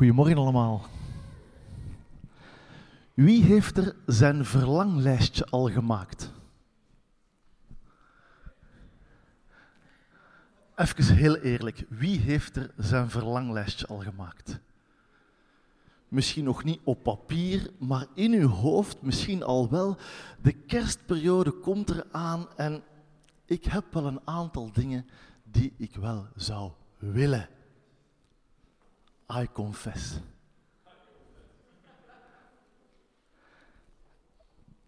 Goedemorgen 0.00 0.36
allemaal. 0.36 0.86
Wie 3.14 3.42
heeft 3.42 3.76
er 3.76 3.96
zijn 4.06 4.44
verlanglijstje 4.44 5.46
al 5.46 5.70
gemaakt? 5.70 6.32
Even 10.76 11.14
heel 11.14 11.36
eerlijk, 11.36 11.84
wie 11.88 12.18
heeft 12.18 12.56
er 12.56 12.70
zijn 12.76 13.10
verlanglijstje 13.10 13.86
al 13.86 13.98
gemaakt? 13.98 14.60
Misschien 16.08 16.44
nog 16.44 16.64
niet 16.64 16.80
op 16.84 17.02
papier, 17.02 17.70
maar 17.78 18.06
in 18.14 18.32
uw 18.32 18.48
hoofd 18.48 19.02
misschien 19.02 19.42
al 19.42 19.70
wel. 19.70 19.96
De 20.42 20.52
kerstperiode 20.52 21.50
komt 21.50 21.90
eraan 21.90 22.46
en 22.56 22.82
ik 23.44 23.64
heb 23.64 23.84
wel 23.92 24.06
een 24.06 24.20
aantal 24.24 24.72
dingen 24.72 25.06
die 25.44 25.74
ik 25.76 25.96
wel 25.96 26.26
zou 26.34 26.70
willen. 26.98 27.48
I 29.38 29.48
confess. 29.52 30.20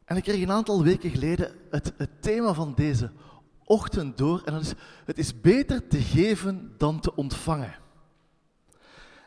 En 0.05 0.17
ik 0.17 0.23
kreeg 0.23 0.43
een 0.43 0.51
aantal 0.51 0.83
weken 0.83 1.11
geleden 1.11 1.53
het, 1.71 1.93
het, 1.97 2.23
thema 2.23 2.53
van 2.53 2.75
deze 2.75 3.11
ochtend 3.65 4.19
door. 4.19 4.43
En 4.45 4.53
dat 4.53 4.63
is, 4.63 4.73
het 5.05 5.19
is 5.19 5.41
beter 5.41 5.87
te 5.87 6.01
geven 6.01 6.75
dan 6.79 7.01
te 7.01 7.15
ontvangen. 7.15 7.75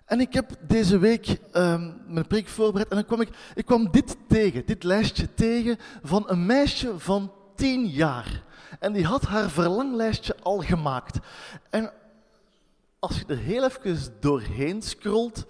En 0.05 0.19
ik 0.19 0.33
heb 0.33 0.57
deze 0.67 0.97
week 0.97 1.39
um, 1.53 2.01
mijn 2.07 2.27
preek 2.27 2.47
voorbereid 2.47 2.89
en 2.89 2.95
dan 2.95 3.05
kwam 3.05 3.21
ik, 3.21 3.29
ik 3.55 3.65
kwam 3.65 3.91
dit 3.91 4.17
tegen, 4.27 4.65
dit 4.65 4.83
lijstje 4.83 5.33
tegen 5.33 5.77
van 6.03 6.23
een 6.27 6.45
meisje 6.45 6.99
van 6.99 7.31
tien 7.55 7.87
jaar. 7.87 8.43
En 8.79 8.93
die 8.93 9.05
had 9.05 9.23
haar 9.23 9.49
verlanglijstje 9.49 10.35
al 10.43 10.59
gemaakt. 10.59 11.19
En 11.69 11.91
als 13.07 13.19
je 13.19 13.25
er 13.27 13.37
heel 13.37 13.63
even 13.63 14.13
doorheen 14.19 14.81
scrolt, 14.81 15.45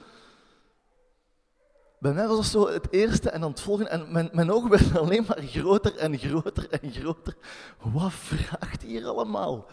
bij 1.99 2.13
mij 2.13 2.27
was 2.27 2.35
dat 2.35 2.45
zo 2.45 2.67
het 2.67 2.87
eerste 2.91 3.29
en 3.29 3.41
dan 3.41 3.49
het 3.49 3.59
volgende. 3.59 3.89
En 3.89 4.11
mijn, 4.11 4.29
mijn 4.33 4.51
ogen 4.51 4.69
werden 4.69 4.99
alleen 5.01 5.25
maar 5.27 5.41
groter 5.41 5.95
en 5.95 6.17
groter 6.17 6.69
en 6.69 6.91
groter. 6.91 7.35
Wat 7.79 8.13
vraagt 8.13 8.81
hier 8.81 9.05
allemaal? 9.05 9.67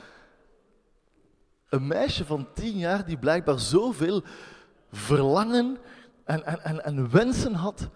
Een 1.68 1.86
meisje 1.86 2.24
van 2.24 2.48
tien 2.54 2.78
jaar 2.78 3.06
die 3.06 3.18
blijkbaar 3.18 3.60
zoveel 3.60 4.22
verlangen 4.90 5.78
en, 6.24 6.46
en, 6.46 6.64
en, 6.64 6.84
en 6.84 7.10
wensen 7.10 7.54
had. 7.54 7.88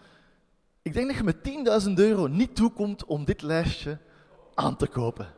Ik 0.82 0.92
denk 0.92 1.06
dat 1.06 1.16
je 1.16 1.60
met 1.64 1.86
10.000 1.88 1.92
euro 1.94 2.26
niet 2.26 2.56
toekomt 2.56 3.04
om 3.04 3.24
dit 3.24 3.42
lijstje 3.42 3.98
aan 4.54 4.76
te 4.76 4.86
kopen. 4.86 5.34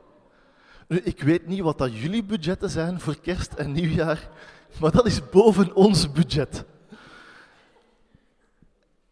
Ik 0.89 1.23
weet 1.23 1.47
niet 1.47 1.61
wat 1.61 1.79
dat 1.79 1.97
jullie 1.97 2.25
budgetten 2.25 2.71
zijn 2.71 3.01
voor 3.01 3.21
kerst 3.21 3.53
en 3.53 3.73
nieuwjaar, 3.73 4.29
maar 4.81 4.91
dat 4.91 5.07
is 5.07 5.29
boven 5.31 5.75
ons 5.75 6.13
budget. 6.13 6.65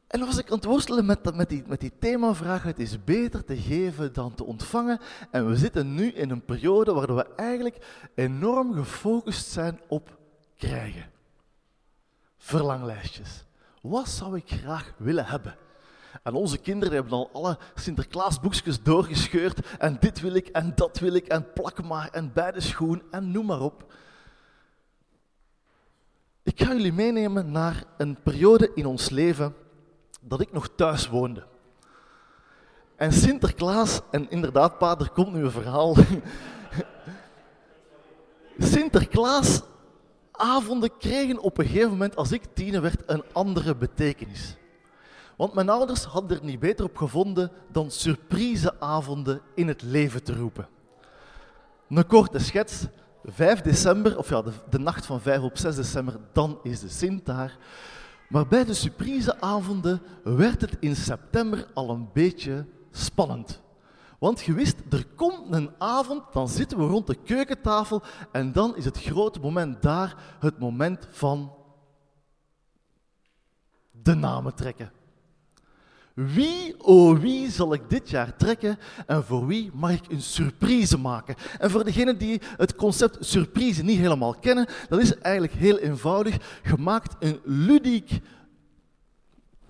En 0.07 0.21
was 0.21 0.39
ik 0.39 0.51
aan 0.51 0.57
het 0.57 0.65
worstelen 0.65 1.07
met, 1.07 1.35
met, 1.35 1.49
die, 1.49 1.63
met 1.67 1.81
die 1.81 1.93
themavraag, 1.99 2.63
het 2.63 2.79
is 2.79 3.05
beter 3.05 3.45
te 3.45 3.57
geven 3.57 4.13
dan 4.13 4.35
te 4.35 4.45
ontvangen. 4.45 4.99
En 5.31 5.49
we 5.49 5.57
zitten 5.57 5.95
nu 5.95 6.09
in 6.09 6.31
een 6.31 6.45
periode 6.45 6.93
waar 6.93 7.15
we 7.15 7.35
eigenlijk 7.35 8.09
enorm 8.15 8.75
gefocust 8.75 9.47
zijn 9.47 9.81
op 9.89 10.19
krijgen. 10.57 11.11
Verlanglijstjes. 12.39 13.45
Wat 13.83 14.09
zou 14.09 14.37
ik 14.37 14.49
graag 14.51 14.93
willen 14.97 15.27
hebben? 15.27 15.57
En 16.23 16.35
onze 16.35 16.59
kinderen 16.59 16.95
hebben 16.95 17.13
al 17.13 17.31
alle 17.33 17.59
Sinterklaasboekjes 17.75 18.83
doorgescheurd. 18.83 19.67
En 19.79 19.97
dit 20.01 20.21
wil 20.21 20.35
ik, 20.35 20.49
en 20.49 20.73
dat 20.75 20.99
wil 20.99 21.15
ik, 21.15 21.27
en 21.27 21.53
plak 21.53 21.83
maar, 21.83 22.09
en 22.13 22.33
bij 22.33 22.53
de 22.53 22.61
schoen, 22.61 23.03
en 23.11 23.31
noem 23.31 23.47
maar 23.47 23.61
op. 23.61 23.93
Ik 26.43 26.63
ga 26.63 26.73
jullie 26.73 26.93
meenemen 26.93 27.51
naar 27.51 27.85
een 27.97 28.23
periode 28.23 28.71
in 28.75 28.87
ons 28.87 29.11
leven 29.11 29.55
dat 30.21 30.41
ik 30.41 30.53
nog 30.53 30.69
thuis 30.77 31.09
woonde. 31.09 31.47
En 32.97 33.13
Sinterklaas, 33.13 34.01
en 34.11 34.31
inderdaad, 34.31 34.79
pa, 34.79 34.99
er 34.99 35.11
komt 35.11 35.33
nu 35.33 35.45
een 35.45 35.51
verhaal. 35.51 35.97
Sinterklaasavonden 38.59 40.97
kregen 40.99 41.39
op 41.39 41.59
een 41.59 41.67
gegeven 41.67 41.91
moment, 41.91 42.17
als 42.17 42.33
ik 42.33 42.43
tiener 42.55 42.83
werd, 42.83 43.03
een 43.07 43.23
andere 43.33 43.77
betekenis. 43.77 44.57
Want 45.37 45.55
mijn 45.55 45.69
ouders 45.69 46.05
hadden 46.05 46.39
er 46.39 46.45
niet 46.45 46.61
beter 46.61 46.85
op 46.85 46.97
gevonden 46.97 47.51
dan 47.69 47.91
surpriseavonden 47.91 49.41
in 49.55 49.69
het 49.69 49.83
leven 49.83 50.23
te 50.23 50.35
roepen. 50.35 50.69
Een 51.89 52.07
korte 52.07 52.39
schets. 52.39 52.87
5 53.25 53.61
december, 53.61 54.19
of 54.19 54.29
ja, 54.29 54.43
de, 54.71 54.79
nacht 54.79 55.07
van 55.07 55.21
5 55.21 55.41
op 55.41 55.59
6 55.59 55.77
december, 55.77 56.17
dan 56.33 56.59
is 56.63 56.81
de 56.81 56.89
Sint 56.89 57.27
daar. 57.27 57.59
Maar 58.29 58.47
bij 58.47 58.65
de 58.65 58.75
surpriseavonden 58.75 60.03
werd 60.23 60.61
het 60.61 60.77
in 60.81 60.97
september 60.97 61.67
al 61.75 61.91
een 61.91 62.09
beetje 62.13 62.67
spannend. 62.91 63.61
Want 64.19 64.41
je 64.41 64.53
wist, 64.53 64.77
er 64.91 65.07
komt 65.15 65.55
een 65.55 65.71
avond, 65.79 66.33
dan 66.33 66.49
zitten 66.49 66.79
we 66.79 66.85
rond 66.85 67.07
de 67.07 67.15
keukentafel 67.15 68.03
en 68.33 68.53
dan 68.53 68.77
is 68.77 68.85
het 68.85 68.99
grote 68.99 69.41
moment 69.41 69.83
daar, 69.83 70.37
het 70.39 70.59
moment 70.59 71.09
van 71.11 71.53
de 73.91 74.15
namen 74.15 74.55
trekken. 74.55 74.93
Wie, 76.17 76.75
oh 76.85 77.19
wie, 77.19 77.51
zal 77.51 77.73
ik 77.73 77.91
dit 77.91 78.11
jaar 78.11 78.37
trekken 78.37 78.79
en 79.07 79.25
voor 79.25 79.47
wie 79.47 79.71
mag 79.75 79.91
ik 79.91 80.11
een 80.11 80.23
surprise 80.23 80.99
maken? 80.99 81.35
En 81.59 81.71
voor 81.71 81.85
degenen 81.85 82.19
die 82.19 82.41
het 82.57 82.75
concept 82.75 83.27
surprise 83.27 83.83
niet 83.83 83.99
helemaal 83.99 84.35
kennen, 84.35 84.67
dat 84.89 85.01
is 85.01 85.19
eigenlijk 85.19 85.53
heel 85.53 85.79
eenvoudig. 85.79 86.61
Je 86.65 86.77
maakt 86.77 87.17
een 87.19 87.41
ludiek 87.45 88.21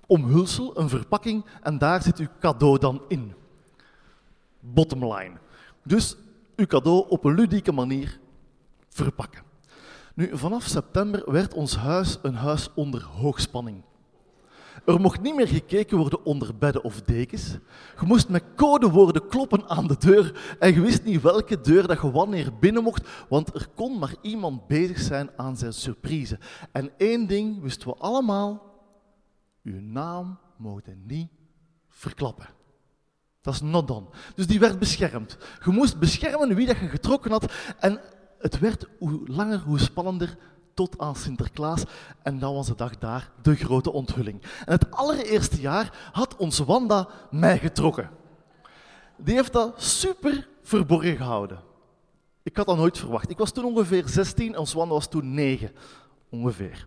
omhulsel, 0.06 0.78
een 0.78 0.88
verpakking, 0.88 1.44
en 1.62 1.78
daar 1.78 2.02
zit 2.02 2.18
uw 2.18 2.28
cadeau 2.40 2.78
dan 2.78 3.02
in. 3.08 3.34
Bottom 4.60 5.12
line. 5.14 5.36
Dus 5.82 6.16
uw 6.56 6.66
cadeau 6.66 7.08
op 7.08 7.24
een 7.24 7.34
ludieke 7.34 7.72
manier 7.72 8.18
verpakken. 8.88 9.42
Nu, 10.14 10.30
vanaf 10.36 10.64
september 10.64 11.32
werd 11.32 11.54
ons 11.54 11.76
huis 11.76 12.18
een 12.22 12.34
huis 12.34 12.68
onder 12.74 13.02
hoogspanning. 13.02 13.82
Er 14.84 15.00
mocht 15.00 15.20
niet 15.20 15.34
meer 15.34 15.48
gekeken 15.48 15.98
worden 15.98 16.24
onder 16.24 16.56
bedden 16.56 16.84
of 16.84 17.02
dekens. 17.02 17.58
Je 18.00 18.06
moest 18.06 18.28
met 18.28 18.44
codewoorden 18.56 19.28
kloppen 19.28 19.68
aan 19.68 19.86
de 19.86 19.96
deur 19.98 20.56
en 20.58 20.74
je 20.74 20.80
wist 20.80 21.04
niet 21.04 21.22
welke 21.22 21.60
deur 21.60 21.86
dat 21.86 22.00
je 22.00 22.10
wanneer 22.10 22.52
binnen 22.58 22.82
mocht, 22.82 23.08
want 23.28 23.54
er 23.54 23.68
kon 23.74 23.98
maar 23.98 24.14
iemand 24.20 24.66
bezig 24.66 24.98
zijn 24.98 25.30
aan 25.36 25.56
zijn 25.56 25.72
surprise. 25.72 26.38
En 26.72 26.90
één 26.96 27.26
ding 27.26 27.62
wisten 27.62 27.88
we 27.88 27.94
allemaal, 27.94 28.74
uw 29.62 29.80
naam 29.80 30.38
mocht 30.56 30.86
niet 31.04 31.28
verklappen. 31.88 32.46
Dat 33.40 33.54
is 33.54 33.60
not 33.60 33.88
done. 33.88 34.06
Dus 34.34 34.46
die 34.46 34.58
werd 34.58 34.78
beschermd. 34.78 35.36
Je 35.64 35.70
moest 35.70 35.98
beschermen 35.98 36.54
wie 36.54 36.66
dat 36.66 36.78
je 36.78 36.88
getrokken 36.88 37.30
had 37.30 37.52
en 37.78 38.00
het 38.38 38.58
werd 38.58 38.88
hoe 38.98 39.20
langer, 39.24 39.58
hoe 39.58 39.78
spannender 39.78 40.36
tot 40.76 40.98
aan 40.98 41.16
Sinterklaas. 41.16 41.84
En 42.22 42.38
dan 42.38 42.54
was 42.54 42.66
de 42.66 42.74
dag 42.74 42.98
daar 42.98 43.30
de 43.42 43.54
grote 43.54 43.92
onthulling. 43.92 44.42
En 44.42 44.72
het 44.72 44.90
allereerste 44.90 45.60
jaar 45.60 46.10
had 46.12 46.36
onze 46.36 46.64
Wanda 46.64 47.08
mij 47.30 47.58
getrokken. 47.58 48.10
Die 49.16 49.34
heeft 49.34 49.52
dat 49.52 49.82
super 49.82 50.48
verborgen 50.62 51.16
gehouden. 51.16 51.60
Ik 52.42 52.56
had 52.56 52.66
dat 52.66 52.76
nooit 52.76 52.98
verwacht. 52.98 53.30
Ik 53.30 53.38
was 53.38 53.52
toen 53.52 53.64
ongeveer 53.64 54.08
16 54.08 54.52
en 54.52 54.58
onze 54.58 54.76
Wanda 54.76 54.94
was 54.94 55.08
toen 55.08 55.34
9. 55.34 55.72
Ongeveer. 56.30 56.86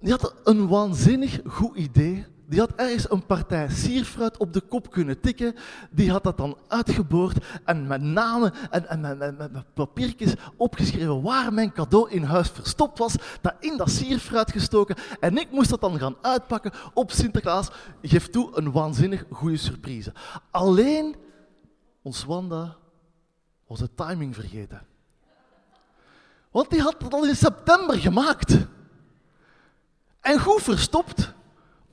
Die 0.00 0.10
had 0.10 0.34
een 0.44 0.68
waanzinnig 0.68 1.40
goed 1.46 1.76
idee 1.76 2.26
die 2.50 2.58
had 2.60 2.72
ergens 2.76 3.10
een 3.10 3.26
partij 3.26 3.68
sierfruit 3.68 4.36
op 4.36 4.52
de 4.52 4.60
kop 4.60 4.90
kunnen 4.90 5.20
tikken. 5.20 5.54
Die 5.90 6.10
had 6.10 6.22
dat 6.22 6.36
dan 6.36 6.58
uitgeboord 6.68 7.44
en 7.64 7.86
met 7.86 8.02
namen 8.02 8.52
en, 8.70 9.00
met, 9.00 9.74
papiertjes 9.74 10.34
opgeschreven 10.56 11.22
waar 11.22 11.52
mijn 11.52 11.72
cadeau 11.72 12.10
in 12.10 12.22
huis 12.22 12.48
verstopt 12.48 12.98
was. 12.98 13.14
Dat 13.40 13.54
in 13.60 13.76
dat 13.76 13.90
sierfruit 13.90 14.52
gestoken. 14.52 14.96
En 15.20 15.38
ik 15.38 15.50
moest 15.50 15.70
dat 15.70 15.80
dan 15.80 15.98
gaan 15.98 16.16
uitpakken 16.20 16.72
op 16.94 17.10
Sinterklaas. 17.10 17.70
Geef 18.02 18.28
toe, 18.28 18.50
een 18.54 18.72
waanzinnig 18.72 19.24
goede 19.30 19.56
surprise. 19.56 20.12
Alleen, 20.50 21.16
ons 22.02 22.24
Wanda 22.24 22.76
was 23.66 23.78
de 23.78 23.94
timing 23.94 24.34
vergeten. 24.34 24.86
Want 26.50 26.70
die 26.70 26.80
had 26.80 27.02
het 27.02 27.12
al 27.12 27.26
in 27.26 27.36
september 27.36 27.98
gemaakt. 27.98 28.56
En 30.20 30.40
goed 30.40 30.62
verstopt 30.62 31.38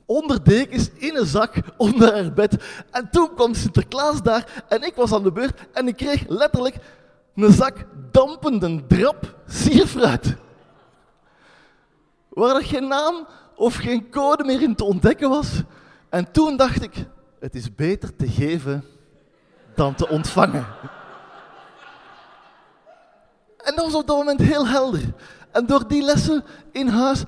onder 0.08 0.44
dekens, 0.44 0.90
in 0.94 1.16
een 1.16 1.26
zak, 1.26 1.56
onder 1.78 2.14
haar 2.14 2.34
bed. 2.34 2.56
En 2.92 3.10
toen 3.10 3.34
kwam 3.36 3.54
Sinterklaas 3.54 4.22
daar 4.22 4.64
en 4.70 4.84
ik 4.84 4.96
was 4.96 5.14
aan 5.14 5.24
de 5.24 5.32
beurt 5.32 5.60
en 5.74 5.88
ik 5.88 5.96
kreeg 5.96 6.28
letterlijk 6.28 6.76
een 7.36 7.52
zak 7.52 7.86
dampende 8.12 8.86
drap 8.88 9.36
sierfruit. 9.48 10.36
Waar 12.30 12.56
er 12.56 12.64
geen 12.64 12.88
naam 12.88 13.28
of 13.56 13.76
geen 13.76 14.10
code 14.10 14.44
meer 14.44 14.62
in 14.62 14.76
te 14.76 14.84
ontdekken 14.84 15.30
was. 15.30 15.62
En 16.10 16.32
toen 16.32 16.58
dacht 16.58 16.84
ik, 16.84 16.94
het 17.40 17.56
is 17.56 17.76
beter 17.76 18.16
te 18.16 18.28
geven 18.28 18.84
dan 19.76 19.96
te 19.96 20.08
ontvangen. 20.08 20.66
En 23.58 23.76
dat 23.76 23.86
was 23.86 23.96
op 23.96 24.08
dat 24.08 24.18
moment 24.18 24.40
heel 24.40 24.68
helder. 24.68 25.14
En 25.52 25.66
door 25.66 25.88
die 25.88 26.02
lessen 26.02 26.44
in 26.72 26.88
huis 26.88 27.24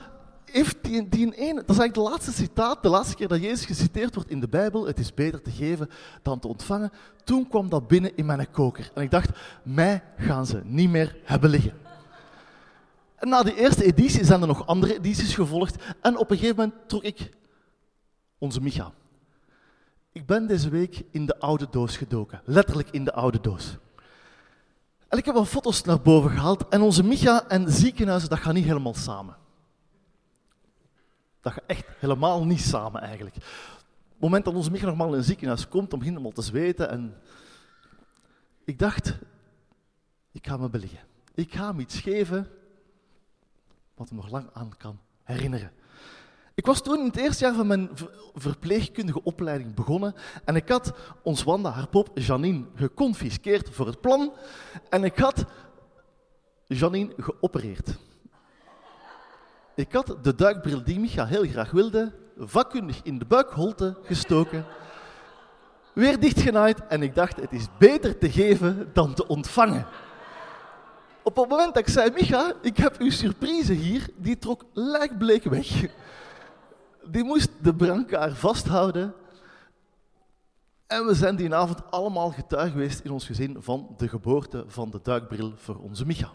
heeft 0.51 0.78
die, 0.81 1.10
die 1.10 1.25
dat 1.25 1.36
is 1.46 1.54
eigenlijk 1.54 1.94
de 1.94 2.01
laatste 2.01 2.31
citaat, 2.31 2.84
de 2.84 2.90
laatste 2.90 3.16
keer 3.16 3.28
dat 3.28 3.42
Jezus 3.42 3.66
geciteerd 3.66 4.16
wordt 4.16 4.30
in 4.30 4.40
de 4.40 4.48
Bijbel, 4.48 4.88
het 4.88 5.00
is 5.00 5.13
beter 5.13 5.42
te 5.42 5.51
geven 5.51 5.90
dan 6.22 6.40
te 6.40 6.48
ontvangen. 6.48 6.92
Toen 7.24 7.48
kwam 7.48 7.69
dat 7.69 7.88
binnen 7.88 8.16
in 8.16 8.25
mijn 8.25 8.51
koker. 8.51 8.92
En 8.94 9.01
ik 9.01 9.12
dacht, 9.12 9.30
mij 9.63 10.04
gaan 10.18 10.46
ze 10.46 10.62
niet 10.63 10.90
meer 10.90 11.18
hebben 11.24 11.50
liggen. 11.50 11.74
En 13.16 13.30
na 13.30 13.44
die 13.44 13.56
eerste 13.56 13.84
editie 13.84 14.25
zijn 14.25 14.42
er 14.42 14.48
nog 14.48 14.68
andere 14.68 14.96
edities 14.96 15.36
gevolgd. 15.36 15.84
En 16.01 16.18
op 16.18 16.31
een 16.31 16.38
gegeven 16.38 16.56
moment 16.56 16.90
trok 16.90 17.04
ik 17.04 17.30
onze 18.38 18.62
Micha. 18.62 18.92
Ik 20.12 20.25
ben 20.25 20.48
deze 20.48 20.69
week 20.69 21.04
in 21.12 21.25
de 21.25 21.40
oude 21.40 21.68
doos 21.72 21.98
gedoken. 21.98 22.42
Letterlijk 22.46 22.90
in 22.90 23.04
de 23.04 23.13
oude 23.13 23.40
doos. 23.42 23.78
En 25.07 25.18
ik 25.18 25.25
heb 25.25 25.36
wat 25.36 25.48
foto's 25.48 25.84
naar 25.84 26.01
boven 26.01 26.31
gehaald. 26.31 26.68
En 26.69 26.81
onze 26.81 27.04
Micha 27.04 27.48
en 27.48 27.72
ziekenhuizen, 27.72 28.30
dat 28.30 28.40
gaat 28.40 28.54
niet 28.54 28.66
helemaal 28.66 28.94
samen. 28.94 29.36
Dat 31.41 31.53
gaat 31.53 31.63
echt 31.68 31.86
helemaal 32.00 32.45
niet 32.45 32.62
samen 32.62 33.01
eigenlijk. 33.01 33.36
Op 33.36 33.41
het 34.09 34.19
moment 34.19 34.45
dat 34.45 34.53
onze 34.53 34.71
Micha 34.71 34.86
normaal 34.86 35.12
in 35.12 35.18
een 35.18 35.24
ziekenhuis 35.24 35.68
komt, 35.68 35.89
dan 35.89 36.00
begint 36.00 36.18
hem 36.18 36.25
al 36.25 36.31
te 36.31 36.41
zweten. 36.41 36.89
En 36.89 37.15
ik 38.65 38.80
dacht, 38.80 39.18
ik 40.31 40.47
ga 40.47 40.57
me 40.57 40.69
beliggen. 40.69 41.00
Ik 41.33 41.53
ga 41.53 41.68
hem 41.68 41.80
iets 41.80 42.00
geven 42.00 42.47
wat 43.95 44.09
hem 44.09 44.18
nog 44.18 44.30
lang 44.30 44.50
aan 44.53 44.77
kan 44.77 45.00
herinneren. 45.24 45.71
Ik 46.53 46.65
was 46.65 46.81
toen 46.81 47.00
in 47.00 47.06
het 47.06 47.18
eerste 47.18 47.44
jaar 47.44 47.53
van 47.53 47.68
mijn 47.68 47.89
verpleegkundige 48.33 49.24
opleiding 49.24 49.74
begonnen 49.74 50.13
en 50.45 50.56
ik 50.56 50.69
had 50.69 50.94
ons 51.24 51.44
Wanda, 51.44 51.69
haar 51.69 51.88
pop 51.88 52.12
Janine, 52.13 52.65
geconfiskeerd 52.75 53.69
voor 53.69 53.86
het 53.88 54.01
plan 54.01 54.33
en 54.89 55.03
ik 55.03 55.18
had 55.18 55.45
Janine 56.68 57.13
geopereerd. 57.18 57.97
Ik 59.80 59.94
had 59.94 60.18
de 60.22 60.36
duikbril 60.36 60.84
die 60.84 61.00
Micha 61.00 61.26
heel 61.26 61.48
graag 61.48 61.72
wilde, 61.72 62.12
vakkundig 62.38 63.00
in 63.04 63.18
de 63.18 63.26
buikholte 63.26 63.98
gestoken, 64.04 64.66
weer 65.94 66.20
dichtgenaaid 66.20 66.88
en 66.88 67.02
ik 67.02 67.16
dacht, 67.16 67.36
het 67.36 67.52
is 67.52 67.68
beter 67.78 68.18
te 68.18 68.31
geven 68.31 68.90
dan 68.94 69.14
te 69.14 69.28
ontvangen. 69.28 69.86
Op 71.24 71.36
het 71.36 71.50
moment 71.50 71.74
dat 71.74 71.88
ik 71.88 71.94
zei, 71.94 72.12
Micha, 72.12 72.54
ik 72.62 72.78
heb 72.78 72.98
uw 72.98 73.10
surprise 73.10 73.74
hier, 73.74 74.10
die 74.16 74.38
trok 74.38 74.66
lijkbleek 74.74 75.44
weg. 75.44 75.86
Die 77.04 77.24
moest 77.24 77.50
de 77.62 77.75
brancard 77.75 78.38
vasthouden. 78.38 79.14
En 80.88 81.06
we 81.06 81.14
zijn 81.14 81.36
die 81.36 81.56
avond 81.56 81.92
allemaal 81.92 82.32
getuige 82.32 82.72
geweest 82.72 83.00
in 83.00 83.12
ons 83.12 83.25
gezin 83.25 83.58
van 83.60 83.94
de 83.98 84.08
geboorte 84.08 84.64
van 84.68 84.90
de 84.90 85.00
duikbril 85.04 85.54
voor 85.56 85.75
onze 85.75 86.06
Micha. 86.06 86.32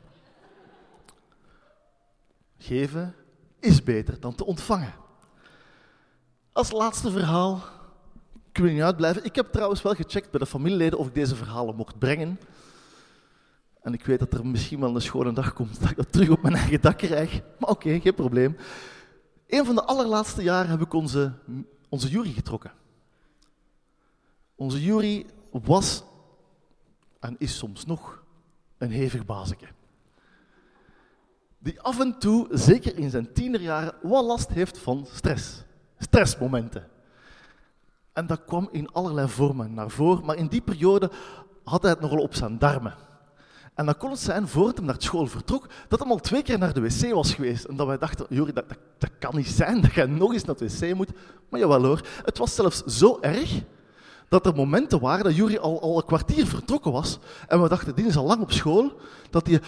Geven 2.58 3.14
is 3.64 3.82
beter 3.82 4.20
dan 4.20 4.34
te 4.34 4.44
ontvangen. 4.44 4.94
Als 6.52 6.72
laatste 6.72 7.10
verhaal, 7.10 7.62
ik 8.52 8.58
wil 8.58 8.72
niet 8.72 8.82
uitblijven. 8.82 9.24
Ik 9.24 9.34
heb 9.34 9.52
trouwens 9.52 9.82
wel 9.82 9.94
gecheckt 9.94 10.30
bij 10.30 10.40
de 10.40 10.46
familieleden 10.46 10.98
of 10.98 11.06
ik 11.06 11.14
deze 11.14 11.36
verhalen 11.36 11.76
mocht 11.76 11.98
brengen. 11.98 12.40
En 13.82 13.92
ik 13.92 14.04
weet 14.04 14.18
dat 14.18 14.32
er 14.32 14.46
misschien 14.46 14.80
wel 14.80 14.94
een 14.94 15.00
schone 15.00 15.32
dag 15.32 15.52
komt 15.52 15.80
dat 15.80 15.90
ik 15.90 15.96
dat 15.96 16.12
terug 16.12 16.28
op 16.28 16.42
mijn 16.42 16.54
eigen 16.54 16.80
dak 16.80 16.98
krijg. 16.98 17.40
Maar 17.58 17.70
oké, 17.70 18.00
geen 18.00 18.14
probleem. 18.14 18.56
Een 19.46 19.64
van 19.64 19.74
de 19.74 19.84
allerlaatste 19.84 20.42
jaren 20.42 20.70
heb 20.70 20.80
ik 20.80 20.92
onze, 20.92 21.32
onze 21.88 22.08
jury 22.08 22.32
getrokken. 22.32 22.72
Onze 24.54 24.82
jury 24.82 25.26
was 25.50 26.02
en 27.20 27.36
is 27.38 27.56
soms 27.56 27.84
nog 27.84 28.22
een 28.78 28.90
hevig 28.90 29.26
bazeke. 29.26 29.66
Die 31.64 31.80
af 31.80 32.00
en 32.00 32.18
toe, 32.18 32.46
zeker 32.50 32.98
in 32.98 33.10
zijn 33.10 33.32
tienerjaren, 33.32 33.94
wat 34.02 34.24
last 34.24 34.48
heeft 34.48 34.78
van 34.78 35.06
stress. 35.12 35.62
Stressmomenten. 35.98 36.86
En 38.12 38.26
dat 38.26 38.44
kwam 38.46 38.68
in 38.72 38.92
allerlei 38.92 39.28
vormen 39.28 39.74
naar 39.74 39.90
voren, 39.90 40.24
maar 40.24 40.36
in 40.36 40.46
die 40.46 40.60
periode 40.60 41.10
had 41.64 41.82
hij 41.82 41.90
het 41.90 42.00
nogal 42.00 42.18
op 42.18 42.34
zijn 42.34 42.58
darmen. 42.58 42.94
En 43.74 43.84
dan 43.84 43.96
kon 43.96 44.10
het 44.10 44.18
zijn, 44.18 44.48
voordat 44.48 44.76
hij 44.76 44.86
naar 44.86 44.94
school 44.98 45.26
vertrok, 45.26 45.66
dat 45.88 45.98
hij 45.98 46.08
al 46.08 46.18
twee 46.18 46.42
keer 46.42 46.58
naar 46.58 46.74
de 46.74 46.80
wc 46.80 47.12
was 47.12 47.34
geweest. 47.34 47.64
En 47.64 47.76
dat 47.76 47.86
wij 47.86 47.98
dachten, 47.98 48.26
Jori, 48.28 48.52
dat, 48.52 48.64
dat, 48.98 49.10
kan 49.18 49.36
niet 49.36 49.48
zijn, 49.48 49.80
dat 49.82 49.92
je 49.92 50.06
nog 50.06 50.32
eens 50.32 50.44
naar 50.44 50.56
het 50.58 50.80
wc 50.80 50.94
moet. 50.94 51.10
Maar 51.48 51.60
jawel 51.60 51.84
hoor, 51.84 52.06
het 52.24 52.38
was 52.38 52.54
zelfs 52.54 52.82
zo 52.84 53.18
erg 53.20 53.62
dat 54.28 54.46
er 54.46 54.54
momenten 54.54 55.00
waren 55.00 55.24
dat 55.24 55.36
Juri 55.36 55.58
al, 55.58 55.80
al 55.80 55.96
een 55.96 56.04
kwartier 56.04 56.46
vertrokken 56.46 56.92
was. 56.92 57.18
En 57.48 57.62
we 57.62 57.68
dachten, 57.68 57.94
die 57.94 58.06
is 58.06 58.16
al 58.16 58.24
lang 58.24 58.42
op 58.42 58.52
school, 58.52 58.92
dat 59.30 59.46
hij 59.46 59.60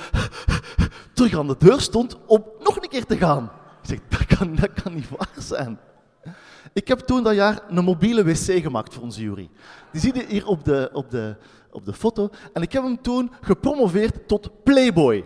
terug 1.16 1.38
aan 1.38 1.46
de 1.46 1.56
deur 1.58 1.80
stond 1.80 2.16
om 2.26 2.44
nog 2.58 2.76
een 2.76 2.88
keer 2.88 3.04
te 3.04 3.16
gaan. 3.16 3.44
Ik 3.82 3.88
zeg, 3.88 3.98
dat 4.08 4.38
kan, 4.38 4.54
dat 4.54 4.82
kan 4.82 4.94
niet 4.94 5.08
waar 5.08 5.28
zijn. 5.38 5.78
Ik 6.72 6.88
heb 6.88 6.98
toen 6.98 7.22
dat 7.22 7.34
jaar 7.34 7.60
een 7.68 7.84
mobiele 7.84 8.24
wc 8.24 8.62
gemaakt 8.62 8.94
voor 8.94 9.02
onze 9.02 9.22
jury. 9.22 9.50
Die 9.92 10.00
zie 10.00 10.14
je 10.14 10.24
hier 10.28 10.46
op 10.46 10.64
de, 10.64 10.90
op 10.92 11.10
de, 11.10 11.36
op 11.70 11.84
de 11.84 11.92
foto. 11.92 12.28
En 12.52 12.62
ik 12.62 12.72
heb 12.72 12.82
hem 12.82 13.02
toen 13.02 13.32
gepromoveerd 13.40 14.28
tot 14.28 14.50
playboy. 14.62 15.24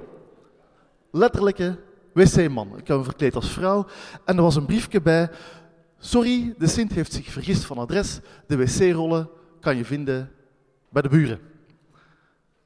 Letterlijke 1.10 1.78
wc-man. 2.12 2.68
Ik 2.68 2.86
heb 2.86 2.96
hem 2.96 3.04
verkleed 3.04 3.34
als 3.34 3.50
vrouw. 3.50 3.86
En 4.24 4.36
er 4.36 4.42
was 4.42 4.56
een 4.56 4.66
briefje 4.66 5.00
bij. 5.00 5.30
Sorry, 5.98 6.54
de 6.58 6.66
Sint 6.66 6.92
heeft 6.92 7.12
zich 7.12 7.30
vergist 7.30 7.64
van 7.64 7.78
adres. 7.78 8.20
De 8.46 8.56
wc-rollen 8.56 9.28
kan 9.60 9.76
je 9.76 9.84
vinden 9.84 10.30
bij 10.90 11.02
de 11.02 11.08
buren. 11.08 11.49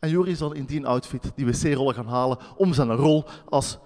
En 0.04 0.10
Jori 0.10 0.36
zal 0.36 0.52
in 0.52 0.64
die 0.64 0.86
outfit 0.86 1.32
die 1.34 1.46
wc-rollen 1.46 1.94
gaan 1.94 2.06
halen 2.06 2.38
om 2.56 2.72
zijn 2.72 2.92
rol 2.92 3.24
als 3.48 3.78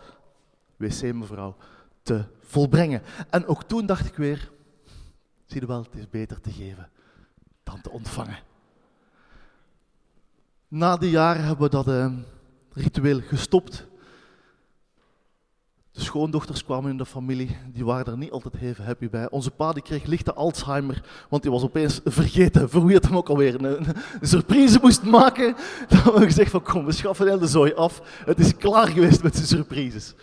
wc-mevrouw 0.76 1.56
te 2.02 2.24
volbrengen. 2.40 3.02
En 3.30 3.46
ook 3.46 3.62
toen 3.62 3.86
dacht 3.86 4.06
ik 4.06 4.14
weer, 4.14 4.50
zie 5.46 5.60
je 5.60 5.66
wel, 5.66 5.82
het 5.82 5.94
is 5.94 6.08
beter 6.08 6.40
te 6.40 6.50
geven 6.50 6.90
dan 7.62 7.80
te 7.80 7.90
ontvangen. 7.90 8.38
Na 10.68 10.96
die 10.96 11.10
jaren 11.10 11.44
hebben 11.44 11.64
we 11.64 11.70
dat 11.70 11.88
uh, 11.88 12.12
ritueel 12.72 13.20
gestopt. 13.20 13.86
Schoondochters 16.00 16.64
kwamen 16.64 16.90
in 16.90 16.96
de 16.96 17.06
familie, 17.06 17.56
die 17.72 17.84
waren 17.84 18.12
er 18.12 18.18
niet 18.18 18.30
altijd 18.30 18.54
even 18.54 18.84
happy 18.84 19.10
bij. 19.10 19.30
Onze 19.30 19.50
pa 19.50 19.72
die 19.72 19.82
kreeg 19.82 20.04
lichte 20.04 20.34
Alzheimer, 20.34 21.02
want 21.28 21.42
die 21.42 21.50
was 21.50 21.62
opeens 21.62 22.00
vergeten 22.04 22.70
voor 22.70 22.84
wie 22.84 22.94
het 22.94 23.04
hem 23.04 23.16
ook 23.16 23.28
alweer 23.28 23.54
een, 23.54 23.86
een 24.20 24.28
surprise 24.28 24.78
moest 24.82 25.02
maken. 25.02 25.54
Dan 25.88 25.98
hebben 25.98 26.20
we 26.20 26.26
gezegd 26.26 26.50
van 26.50 26.62
kom, 26.62 26.84
we 26.84 26.92
schaffen 26.92 27.40
de 27.40 27.46
zooi 27.46 27.74
af. 27.74 28.22
Het 28.24 28.38
is 28.38 28.56
klaar 28.56 28.88
geweest 28.88 29.22
met 29.22 29.36
de 29.36 29.46
surprises. 29.46 30.14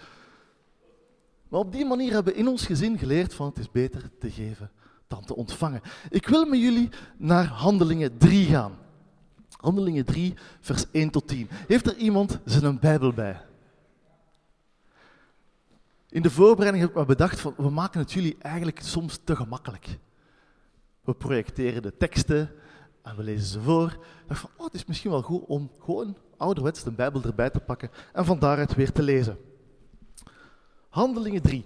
Maar 1.47 1.59
op 1.59 1.71
die 1.71 1.85
manier 1.85 2.13
hebben 2.13 2.33
we 2.33 2.39
in 2.39 2.47
ons 2.47 2.65
gezin 2.65 2.97
geleerd 2.97 3.33
van 3.33 3.45
het 3.45 3.57
is 3.57 3.71
beter 3.71 4.09
te 4.19 4.31
geven 4.31 4.71
dan 5.07 5.25
te 5.25 5.35
ontvangen. 5.35 5.81
Ik 6.09 6.27
wil 6.27 6.45
met 6.45 6.59
jullie 6.59 6.89
naar 7.17 7.45
Handelingen 7.45 8.17
3 8.17 8.45
gaan. 8.45 8.71
Handelingen 9.57 10.05
3, 10.05 10.33
vers 10.59 10.85
1 10.91 11.09
tot 11.09 11.27
10. 11.27 11.47
Heeft 11.67 11.87
er 11.87 11.95
iemand 11.95 12.39
zijn 12.45 12.79
Bijbel 12.79 13.13
bij? 13.13 13.41
In 16.15 16.21
de 16.21 16.31
voorbereiding 16.31 16.83
heb 16.83 16.91
ik 16.91 16.99
me 16.99 17.05
bedacht 17.05 17.39
van, 17.39 17.53
we 17.57 17.69
maken 17.69 17.99
het 17.99 18.11
jullie 18.11 18.37
eigenlijk 18.39 18.79
soms 18.79 19.19
te 19.23 19.35
gemakkelijk. 19.35 19.97
We 21.01 21.13
projecteren 21.13 21.81
de 21.81 21.97
teksten 21.97 22.51
en 23.01 23.15
we 23.15 23.23
lezen 23.23 23.47
ze 23.47 23.61
voor. 23.61 23.91
Ik 23.91 24.27
dacht 24.27 24.39
van, 24.39 24.49
oh, 24.57 24.65
het 24.65 24.73
is 24.73 24.85
misschien 24.85 25.11
wel 25.11 25.21
goed 25.21 25.45
om 25.45 25.71
gewoon 25.79 26.17
ouderwets 26.37 26.83
de 26.83 26.91
Bijbel 26.91 27.23
erbij 27.23 27.49
te 27.49 27.59
pakken 27.59 27.89
en 28.13 28.25
van 28.25 28.39
daaruit 28.39 28.75
weer 28.75 28.91
te 28.91 29.03
lezen. 29.03 29.37
Handelingen 30.89 31.41
3. 31.41 31.65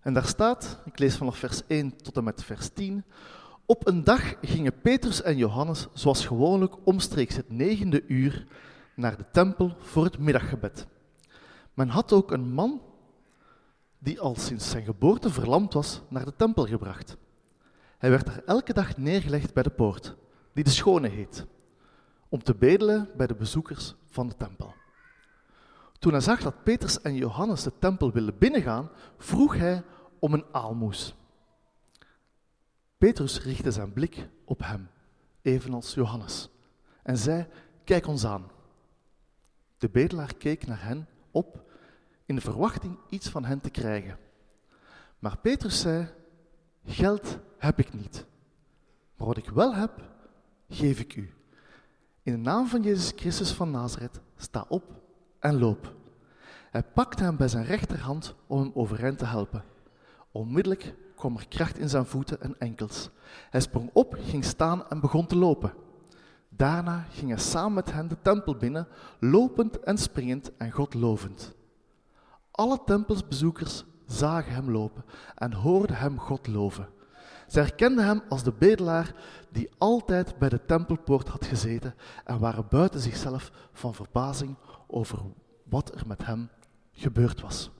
En 0.00 0.14
daar 0.14 0.26
staat, 0.26 0.80
ik 0.84 0.98
lees 0.98 1.16
vanaf 1.16 1.36
vers 1.36 1.66
1 1.66 1.96
tot 1.96 2.16
en 2.16 2.24
met 2.24 2.44
vers 2.44 2.68
10. 2.68 3.04
Op 3.66 3.86
een 3.86 4.04
dag 4.04 4.34
gingen 4.40 4.80
Petrus 4.80 5.22
en 5.22 5.36
Johannes, 5.36 5.86
zoals 5.92 6.26
gewoonlijk 6.26 6.74
omstreeks 6.84 7.36
het 7.36 7.50
negende 7.50 8.04
uur, 8.06 8.46
naar 8.94 9.16
de 9.16 9.24
tempel 9.32 9.76
voor 9.78 10.04
het 10.04 10.18
middaggebed. 10.18 10.86
Men 11.74 11.88
had 11.88 12.12
ook 12.12 12.30
een 12.30 12.52
man 12.52 12.82
die 13.98 14.20
al 14.20 14.36
sinds 14.36 14.70
zijn 14.70 14.84
geboorte 14.84 15.30
verlamd 15.30 15.72
was, 15.72 16.00
naar 16.08 16.24
de 16.24 16.36
tempel 16.36 16.66
gebracht. 16.66 17.16
Hij 17.98 18.10
werd 18.10 18.28
er 18.28 18.42
elke 18.44 18.72
dag 18.72 18.96
neergelegd 18.96 19.54
bij 19.54 19.62
de 19.62 19.70
poort, 19.70 20.16
die 20.52 20.64
de 20.64 20.70
Schone 20.70 21.08
heet, 21.08 21.46
om 22.28 22.42
te 22.42 22.54
bedelen 22.54 23.08
bij 23.16 23.26
de 23.26 23.34
bezoekers 23.34 23.94
van 24.06 24.28
de 24.28 24.36
tempel. 24.36 24.74
Toen 25.98 26.12
hij 26.12 26.20
zag 26.20 26.40
dat 26.40 26.62
Petrus 26.62 27.00
en 27.00 27.14
Johannes 27.14 27.62
de 27.62 27.72
tempel 27.78 28.12
wilden 28.12 28.38
binnengaan, 28.38 28.90
vroeg 29.18 29.56
hij 29.56 29.82
om 30.18 30.32
een 30.32 30.44
aalmoes. 30.52 31.14
Petrus 33.02 33.42
richtte 33.42 33.70
zijn 33.70 33.92
blik 33.92 34.28
op 34.44 34.60
hem, 34.64 34.88
evenals 35.40 35.94
Johannes, 35.94 36.48
en 37.02 37.16
zei: 37.16 37.46
Kijk 37.84 38.06
ons 38.06 38.24
aan. 38.24 38.50
De 39.78 39.88
bedelaar 39.88 40.34
keek 40.34 40.66
naar 40.66 40.82
hen 40.82 41.08
op 41.30 41.70
in 42.26 42.34
de 42.34 42.40
verwachting 42.40 42.98
iets 43.08 43.28
van 43.28 43.44
hen 43.44 43.60
te 43.60 43.70
krijgen. 43.70 44.18
Maar 45.18 45.38
Petrus 45.38 45.80
zei: 45.80 46.08
Geld 46.84 47.38
heb 47.58 47.78
ik 47.78 47.92
niet, 47.92 48.26
maar 49.16 49.26
wat 49.26 49.36
ik 49.36 49.48
wel 49.48 49.74
heb, 49.74 50.02
geef 50.68 51.00
ik 51.00 51.16
u. 51.16 51.34
In 52.22 52.32
de 52.32 52.38
naam 52.38 52.66
van 52.66 52.82
Jezus 52.82 53.12
Christus 53.16 53.52
van 53.52 53.70
Nazareth, 53.70 54.20
sta 54.36 54.64
op 54.68 54.84
en 55.38 55.58
loop. 55.58 55.94
Hij 56.70 56.82
pakte 56.82 57.22
hem 57.22 57.36
bij 57.36 57.48
zijn 57.48 57.64
rechterhand 57.64 58.34
om 58.46 58.58
hem 58.60 58.70
overeind 58.74 59.18
te 59.18 59.26
helpen. 59.26 59.64
Onmiddellijk 60.32 60.94
kwam 61.22 61.36
er 61.36 61.48
kracht 61.48 61.78
in 61.78 61.88
zijn 61.88 62.06
voeten 62.06 62.40
en 62.40 62.58
enkels. 62.58 63.10
Hij 63.50 63.60
sprong 63.60 63.90
op, 63.92 64.16
ging 64.18 64.44
staan 64.44 64.88
en 64.88 65.00
begon 65.00 65.26
te 65.26 65.36
lopen. 65.36 65.72
Daarna 66.48 67.06
ging 67.10 67.30
hij 67.30 67.38
samen 67.38 67.72
met 67.72 67.92
hen 67.92 68.08
de 68.08 68.16
tempel 68.22 68.56
binnen, 68.56 68.88
lopend 69.20 69.80
en 69.80 69.98
springend 69.98 70.56
en 70.56 70.70
God 70.70 70.94
lovend. 70.94 71.54
Alle 72.50 72.80
tempelsbezoekers 72.84 73.84
zagen 74.06 74.52
hem 74.52 74.70
lopen 74.70 75.04
en 75.34 75.52
hoorden 75.52 75.96
hem 75.96 76.18
God 76.18 76.46
loven. 76.46 76.88
Ze 77.48 77.58
herkenden 77.58 78.04
hem 78.04 78.22
als 78.28 78.42
de 78.42 78.52
bedelaar 78.52 79.14
die 79.50 79.70
altijd 79.78 80.38
bij 80.38 80.48
de 80.48 80.64
tempelpoort 80.66 81.28
had 81.28 81.44
gezeten 81.44 81.94
en 82.24 82.38
waren 82.38 82.66
buiten 82.68 83.00
zichzelf 83.00 83.52
van 83.72 83.94
verbazing 83.94 84.56
over 84.86 85.18
wat 85.64 85.94
er 85.94 86.06
met 86.06 86.26
hem 86.26 86.48
gebeurd 86.92 87.40
was. 87.40 87.70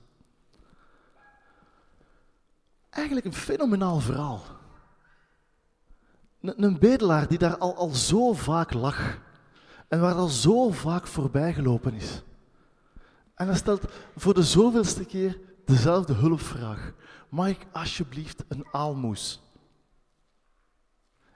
Eigenlijk 2.92 3.26
een 3.26 3.32
fenomenaal 3.32 4.00
verhaal. 4.00 4.42
Een, 6.40 6.78
bedelaar 6.78 7.28
die 7.28 7.38
daar 7.38 7.56
al, 7.56 7.76
al 7.76 7.88
zo 7.88 8.32
vaak 8.32 8.72
lag 8.72 9.18
en 9.88 10.00
waar 10.00 10.14
al 10.14 10.28
zo 10.28 10.70
vaak 10.70 11.06
voorbij 11.06 11.52
gelopen 11.52 11.94
is. 11.94 12.22
En 13.34 13.46
hij 13.46 13.56
stelt 13.56 13.84
voor 14.16 14.34
de 14.34 14.42
zoveelste 14.42 15.04
keer 15.04 15.40
dezelfde 15.64 16.12
hulpvraag. 16.12 16.92
Mag 17.28 17.48
ik 17.48 17.66
alsjeblieft 17.72 18.44
een 18.48 18.66
aalmoes? 18.72 19.40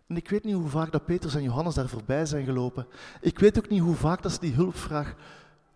En 0.06 0.16
ik 0.16 0.28
weet 0.28 0.44
niet 0.44 0.54
hoe 0.54 0.68
vaak 0.68 0.92
dat 0.92 1.04
Petrus 1.04 1.34
en 1.34 1.42
Johannes 1.42 1.74
daar 1.74 1.88
voorbij 1.88 2.26
zijn 2.26 2.44
gelopen. 2.44 2.86
Ik 3.20 3.38
weet 3.38 3.58
ook 3.58 3.68
niet 3.68 3.80
hoe 3.82 3.94
vaak 3.94 4.22
dat 4.22 4.32
ze 4.32 4.40
die 4.40 4.54
hulpvraag 4.54 5.14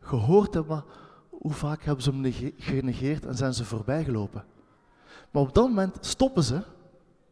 gehoord 0.00 0.54
hebben, 0.54 0.76
maar 0.76 0.84
hoe 1.30 1.52
vaak 1.52 1.82
hebben 1.82 2.04
ze 2.04 2.10
hem 2.10 2.54
genegeerd 2.56 3.26
en 3.26 3.36
zijn 3.36 3.54
ze 3.54 3.64
voorbij 3.64 4.04
gelopen. 4.04 4.44
Maar 5.30 5.42
op 5.42 5.54
dat 5.54 5.68
moment 5.68 6.06
stoppen 6.06 6.42
ze, 6.42 6.62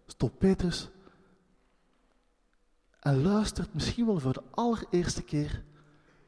stopt 0.06 0.38
Petrus 0.38 0.90
en 3.00 3.22
luistert 3.22 3.74
misschien 3.74 4.06
wel 4.06 4.18
voor 4.18 4.32
de 4.32 4.42
allereerste 4.50 5.22
keer 5.22 5.64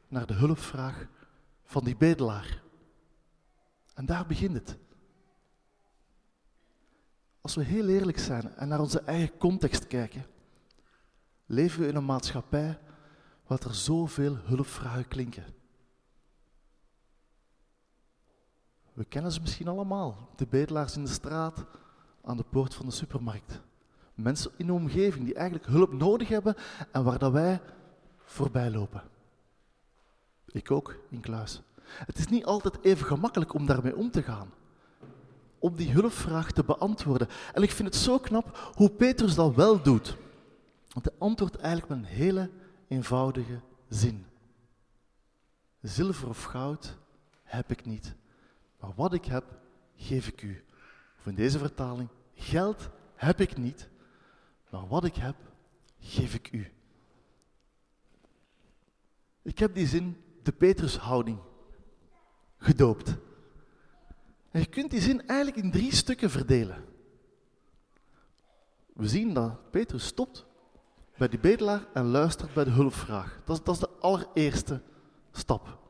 naar 0.07 0.25
de 0.25 0.33
hulpvraag 0.33 1.07
van 1.63 1.83
die 1.83 1.97
bedelaar. 1.97 2.61
En 3.93 4.05
daar 4.05 4.25
begint 4.25 4.53
het. 4.53 4.77
Als 7.41 7.55
we 7.55 7.63
heel 7.63 7.87
eerlijk 7.87 8.19
zijn 8.19 8.55
en 8.55 8.67
naar 8.67 8.79
onze 8.79 9.01
eigen 9.01 9.37
context 9.37 9.87
kijken, 9.87 10.25
leven 11.45 11.81
we 11.81 11.87
in 11.87 11.95
een 11.95 12.05
maatschappij 12.05 12.79
waar 13.47 13.59
er 13.65 13.75
zoveel 13.75 14.35
hulpvragen 14.35 15.07
klinken. 15.07 15.60
We 19.01 19.07
kennen 19.07 19.31
ze 19.31 19.41
misschien 19.41 19.67
allemaal. 19.67 20.29
De 20.35 20.47
bedelaars 20.49 20.95
in 20.95 21.03
de 21.03 21.09
straat, 21.09 21.65
aan 22.23 22.37
de 22.37 22.45
poort 22.49 22.73
van 22.73 22.85
de 22.85 22.91
supermarkt. 22.91 23.61
Mensen 24.13 24.51
in 24.57 24.65
de 24.65 24.73
omgeving 24.73 25.25
die 25.25 25.33
eigenlijk 25.33 25.65
hulp 25.65 25.93
nodig 25.93 26.27
hebben 26.27 26.55
en 26.91 27.03
waar 27.03 27.19
dat 27.19 27.31
wij 27.31 27.61
voorbij 28.17 28.71
lopen. 28.71 29.03
Ik 30.45 30.71
ook 30.71 30.95
in 31.09 31.19
kluis. 31.19 31.61
Het 31.83 32.17
is 32.17 32.27
niet 32.27 32.45
altijd 32.45 32.77
even 32.81 33.05
gemakkelijk 33.05 33.53
om 33.53 33.65
daarmee 33.65 33.95
om 33.95 34.11
te 34.11 34.23
gaan. 34.23 34.51
Om 35.59 35.75
die 35.75 35.91
hulpvraag 35.91 36.51
te 36.51 36.63
beantwoorden. 36.63 37.27
En 37.53 37.63
ik 37.63 37.71
vind 37.71 37.87
het 37.87 37.97
zo 37.97 38.19
knap 38.19 38.71
hoe 38.75 38.89
Petrus 38.89 39.35
dat 39.35 39.55
wel 39.55 39.81
doet. 39.81 40.17
Want 40.89 41.05
hij 41.05 41.15
antwoordt 41.17 41.55
eigenlijk 41.55 41.89
met 41.89 41.97
een 41.97 42.15
hele 42.15 42.49
eenvoudige 42.87 43.59
zin. 43.89 44.25
Zilver 45.81 46.29
of 46.29 46.43
goud 46.43 46.97
heb 47.43 47.71
ik 47.71 47.85
niet, 47.85 48.15
maar 48.81 48.91
wat 48.95 49.13
ik 49.13 49.25
heb, 49.25 49.43
geef 49.95 50.27
ik 50.27 50.41
u. 50.41 50.63
Of 51.19 51.25
in 51.25 51.35
deze 51.35 51.57
vertaling, 51.57 52.09
geld 52.33 52.89
heb 53.15 53.39
ik 53.39 53.57
niet, 53.57 53.89
maar 54.69 54.87
wat 54.87 55.03
ik 55.03 55.15
heb, 55.15 55.35
geef 55.99 56.33
ik 56.33 56.51
u. 56.51 56.71
Ik 59.41 59.59
heb 59.59 59.75
die 59.75 59.87
zin 59.87 60.17
de 60.43 60.51
Petrushouding 60.51 61.39
gedoopt. 62.57 63.17
En 64.51 64.59
je 64.59 64.65
kunt 64.65 64.91
die 64.91 65.01
zin 65.01 65.27
eigenlijk 65.27 65.63
in 65.63 65.71
drie 65.71 65.95
stukken 65.95 66.29
verdelen. 66.29 66.85
We 68.93 69.07
zien 69.07 69.33
dat 69.33 69.71
Petrus 69.71 70.05
stopt 70.05 70.45
bij 71.17 71.27
die 71.27 71.39
bedelaar 71.39 71.87
en 71.93 72.05
luistert 72.05 72.53
bij 72.53 72.63
de 72.63 72.69
hulpvraag. 72.69 73.41
Dat 73.45 73.65
dat 73.65 73.75
is 73.75 73.81
de 73.81 73.89
allereerste 73.89 74.81
stap. 75.31 75.80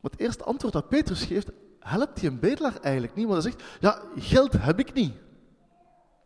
Maar 0.00 0.10
het 0.10 0.20
eerste 0.20 0.44
antwoord 0.44 0.72
dat 0.72 0.88
Petrus 0.88 1.24
geeft, 1.24 1.50
helpt 1.78 2.20
die 2.20 2.28
een 2.28 2.40
bedelaar 2.40 2.76
eigenlijk 2.80 3.14
niet, 3.14 3.26
want 3.26 3.42
hij 3.42 3.52
zegt, 3.52 3.64
ja, 3.80 4.02
geld 4.16 4.52
heb 4.52 4.78
ik 4.78 4.92
niet. 4.92 5.14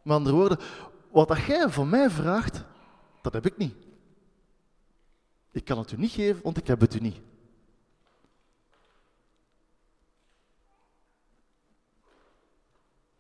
Met 0.03 0.17
andere 0.17 0.37
woorden, 0.37 0.59
wat 1.11 1.29
dat 1.29 1.45
jij 1.45 1.69
van 1.69 1.89
mij 1.89 2.11
vraagt, 2.11 2.65
dat 3.23 3.33
heb 3.33 3.47
ik 3.47 3.57
niet. 3.57 3.75
Ik 5.51 5.65
kan 5.65 5.79
het 5.79 5.93
u 5.93 5.97
niet 5.97 6.11
geven, 6.11 6.43
want 6.43 6.57
ik 6.57 6.67
heb 6.67 6.81
het 6.81 6.95
u 6.95 6.99
niet. 6.99 7.21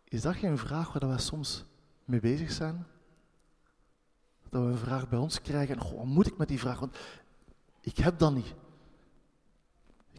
Is 0.04 0.22
dat 0.22 0.34
geen 0.34 0.58
vraag 0.58 0.92
waar 0.92 1.08
wij 1.08 1.18
soms 1.18 1.64
mee 2.04 2.20
bezig 2.20 2.52
zijn? 2.52 2.86
Dat 4.48 4.62
we 4.62 4.68
een 4.68 4.78
vraag 4.78 5.08
bij 5.08 5.18
ons 5.18 5.40
krijgen 5.40 5.76
en 5.78 5.96
wat 5.96 6.04
moet 6.04 6.26
ik 6.26 6.36
met 6.36 6.48
die 6.48 6.58
vraag? 6.58 6.78
Want 6.78 6.96
ik 7.80 7.96
heb 7.96 8.18
dat 8.18 8.34
niet. 8.34 8.54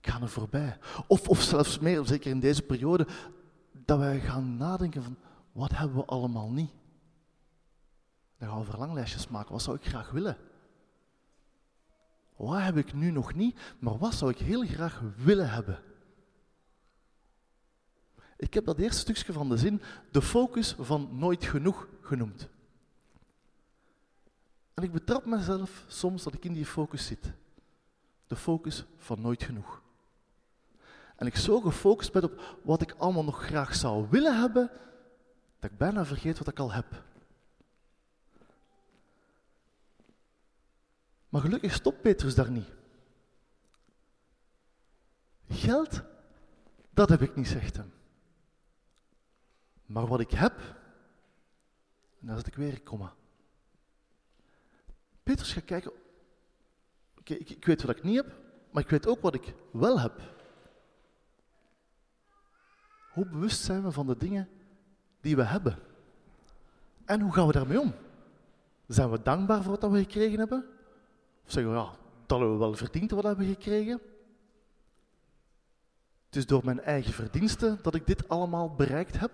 Ik 0.05 0.12
ga 0.12 0.21
er 0.21 0.29
voorbij. 0.29 0.77
Of, 1.07 1.29
of 1.29 1.41
zelfs 1.41 1.79
meer, 1.79 2.05
zeker 2.05 2.31
in 2.31 2.39
deze 2.39 2.62
periode, 2.62 3.07
dat 3.71 4.00
wij 4.00 4.19
gaan 4.19 4.57
nadenken 4.57 5.03
van 5.03 5.17
wat 5.51 5.71
hebben 5.71 5.97
we 5.97 6.05
allemaal 6.05 6.51
niet? 6.51 6.71
Dan 8.38 8.50
gaan 8.50 8.59
we 8.59 8.65
verlanglijstjes 8.65 9.27
maken. 9.27 9.51
Wat 9.51 9.62
zou 9.62 9.77
ik 9.77 9.85
graag 9.85 10.12
willen? 10.12 10.38
Wat 12.35 12.62
heb 12.62 12.77
ik 12.77 12.93
nu 12.93 13.12
nog 13.12 13.33
niet, 13.33 13.59
maar 13.79 13.97
wat 13.97 14.13
zou 14.13 14.31
ik 14.31 14.38
heel 14.38 14.65
graag 14.65 15.01
willen 15.15 15.50
hebben? 15.50 15.79
Ik 18.38 18.53
heb 18.53 18.65
dat 18.65 18.79
eerste 18.79 19.00
stukje 19.00 19.33
van 19.33 19.50
de 19.50 19.57
zin 19.57 19.81
de 20.12 20.21
focus 20.21 20.75
van 20.79 21.09
nooit 21.12 21.43
genoeg 21.43 21.88
genoemd. 22.01 22.50
En 24.74 24.83
ik 24.83 24.91
betrap 24.91 25.25
mezelf 25.25 25.83
soms 25.88 26.24
dat 26.24 26.33
ik 26.33 26.45
in 26.45 26.53
die 26.53 26.65
focus 26.65 27.05
zit. 27.05 27.33
De 28.27 28.35
focus 28.35 28.85
van 28.97 29.21
nooit 29.21 29.43
genoeg. 29.43 29.83
En 31.15 31.27
ik 31.27 31.36
zo 31.36 31.60
gefocust 31.60 32.12
ben 32.12 32.24
op 32.24 32.60
wat 32.63 32.81
ik 32.81 32.95
allemaal 32.98 33.24
nog 33.24 33.43
graag 33.43 33.75
zou 33.75 34.07
willen 34.10 34.39
hebben, 34.39 34.72
dat 35.60 35.72
ik 35.72 35.77
bijna 35.77 36.05
vergeet 36.05 36.38
wat 36.38 36.48
ik 36.48 36.60
al 36.60 36.72
heb. 36.72 37.03
Maar 41.29 41.41
gelukkig 41.41 41.74
stopt 41.74 42.01
Petrus 42.01 42.36
daar 42.36 42.51
niet. 42.51 42.67
Geld, 45.50 46.01
dat 46.89 47.10
heb 47.10 47.22
ik 47.22 47.36
niet, 47.36 47.48
zegt 47.48 47.77
hem. 47.77 47.93
Maar 49.86 50.07
wat 50.07 50.19
ik 50.19 50.31
heb, 50.31 50.60
en 52.19 52.27
daar 52.27 52.38
zet 52.38 52.48
ik 52.48 52.55
weer 52.55 52.74
een 52.74 52.84
komma. 52.84 53.13
Petrus 55.24 55.53
gaat 55.53 55.65
kijken, 55.65 55.91
oké, 57.19 57.34
ik, 57.34 57.50
ik 57.50 57.65
weet 57.65 57.84
wat 57.84 57.98
ik 57.98 58.03
niet 58.03 58.15
heb, 58.15 58.36
maar 58.72 58.84
ik 58.84 58.89
weet 58.89 59.07
ook 59.07 59.22
wat 59.22 59.36
ik 59.36 59.53
wel 59.72 60.00
heb. 60.00 60.22
Hoe 63.15 63.25
bewust 63.25 63.63
zijn 63.63 63.84
we 63.84 63.91
van 63.91 64.07
de 64.07 64.17
dingen 64.17 64.50
die 65.22 65.36
we 65.36 65.43
hebben? 65.43 65.77
En 67.05 67.22
hoe 67.22 67.34
gaan 67.34 67.48
we 67.48 67.53
daarmee 67.53 67.79
om? 67.79 67.93
Zijn 68.88 69.12
we 69.12 69.22
dankbaar 69.22 69.63
voor 69.63 69.79
wat 69.79 69.91
we 69.91 69.98
gekregen 69.98 70.39
hebben? 70.39 70.65
Of 71.45 71.51
zeggen 71.51 71.72
we, 71.72 71.77
ja, 71.77 71.86
dat 72.25 72.39
hebben 72.39 72.51
we 72.51 72.57
wel 72.57 72.74
verdiend 72.74 73.12
wat 73.12 73.22
we 73.22 73.27
hebben 73.27 73.45
gekregen? 73.45 74.01
Het 76.25 76.36
is 76.36 76.45
door 76.45 76.65
mijn 76.65 76.81
eigen 76.81 77.13
verdiensten 77.13 77.79
dat 77.81 77.95
ik 77.95 78.07
dit 78.07 78.29
allemaal 78.29 78.75
bereikt 78.75 79.19
heb? 79.19 79.31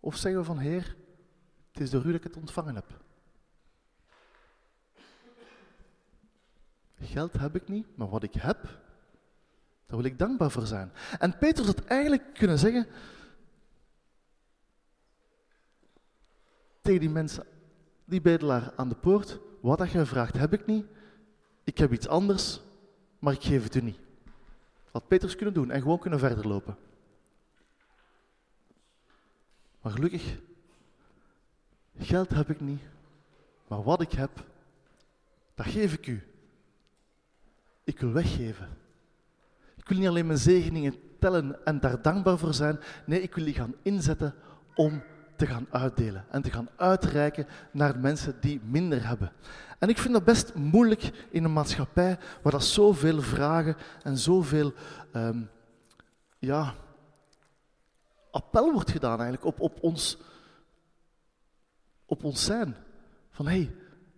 Of 0.00 0.16
zeggen 0.16 0.40
we 0.40 0.46
van, 0.46 0.58
Heer, 0.58 0.96
het 1.72 1.80
is 1.80 1.90
door 1.90 2.04
u 2.04 2.06
dat 2.06 2.14
ik 2.14 2.24
het 2.24 2.36
ontvangen 2.36 2.74
heb? 2.74 3.00
Geld 7.00 7.32
heb 7.32 7.54
ik 7.54 7.68
niet, 7.68 7.96
maar 7.96 8.08
wat 8.08 8.22
ik 8.22 8.34
heb, 8.34 8.87
daar 9.88 9.96
wil 9.96 10.06
ik 10.06 10.18
dankbaar 10.18 10.50
voor 10.50 10.66
zijn. 10.66 10.92
En 11.18 11.38
Petrus 11.38 11.66
had 11.66 11.84
eigenlijk 11.84 12.34
kunnen 12.34 12.58
zeggen 12.58 12.86
tegen 16.80 17.00
die 17.00 17.10
mensen, 17.10 17.44
die 18.04 18.20
bedelaar 18.20 18.72
aan 18.76 18.88
de 18.88 18.94
poort, 18.94 19.38
wat 19.60 19.78
dat 19.78 19.90
jij 19.90 20.06
vraagt 20.06 20.34
heb 20.34 20.52
ik 20.52 20.66
niet, 20.66 20.86
ik 21.64 21.78
heb 21.78 21.92
iets 21.92 22.08
anders, 22.08 22.60
maar 23.18 23.32
ik 23.32 23.42
geef 23.42 23.62
het 23.62 23.74
u 23.74 23.80
niet. 23.80 23.98
Had 24.90 25.08
Petrus 25.08 25.36
kunnen 25.36 25.54
doen 25.54 25.70
en 25.70 25.80
gewoon 25.80 25.98
kunnen 25.98 26.18
verder 26.18 26.48
lopen. 26.48 26.76
Maar 29.80 29.92
gelukkig, 29.92 30.36
geld 31.98 32.30
heb 32.30 32.50
ik 32.50 32.60
niet, 32.60 32.82
Maar 33.66 33.82
wat 33.82 34.00
ik 34.00 34.12
heb, 34.12 34.44
dat 35.54 35.66
geef 35.66 35.92
ik 35.92 36.06
u. 36.06 36.22
Ik 37.84 38.00
wil 38.00 38.12
weggeven. 38.12 38.68
Ik 39.88 39.94
wil 39.94 40.02
niet 40.02 40.12
alleen 40.12 40.26
mijn 40.26 40.38
zegeningen 40.38 40.94
tellen 41.18 41.64
en 41.64 41.80
daar 41.80 42.02
dankbaar 42.02 42.38
voor 42.38 42.54
zijn. 42.54 42.78
Nee, 43.06 43.22
ik 43.22 43.34
wil 43.34 43.44
die 43.44 43.54
gaan 43.54 43.74
inzetten 43.82 44.34
om 44.74 45.02
te 45.36 45.46
gaan 45.46 45.66
uitdelen 45.70 46.24
en 46.30 46.42
te 46.42 46.50
gaan 46.50 46.68
uitreiken 46.76 47.46
naar 47.72 47.98
mensen 47.98 48.36
die 48.40 48.60
minder 48.64 49.06
hebben. 49.06 49.32
En 49.78 49.88
ik 49.88 49.98
vind 49.98 50.14
dat 50.14 50.24
best 50.24 50.54
moeilijk 50.54 51.26
in 51.30 51.44
een 51.44 51.52
maatschappij 51.52 52.18
waar 52.42 52.52
dat 52.52 52.64
zoveel 52.64 53.22
vragen 53.22 53.76
en 54.02 54.18
zoveel 54.18 54.72
um, 55.12 55.50
ja, 56.38 56.74
appel 58.30 58.72
wordt 58.72 58.90
gedaan 58.90 59.20
eigenlijk 59.20 59.44
op, 59.44 59.60
op, 59.60 59.82
ons, 59.82 60.18
op 62.06 62.24
ons 62.24 62.44
zijn. 62.44 62.76
Van 63.30 63.46
hé, 63.46 63.56
hey, 63.56 63.74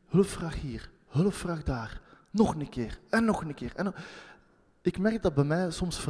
hulpvraag 0.08 0.60
hier, 0.60 0.90
hulpvraag 1.08 1.62
daar, 1.62 2.00
nog 2.30 2.54
een 2.54 2.68
keer 2.68 2.98
en 3.08 3.24
nog 3.24 3.40
een 3.40 3.54
keer. 3.54 3.72
En 3.74 3.94
ik 4.82 4.98
merk 4.98 5.22
dat 5.22 5.34
bij 5.34 5.44
mij 5.44 5.70
soms 5.70 6.00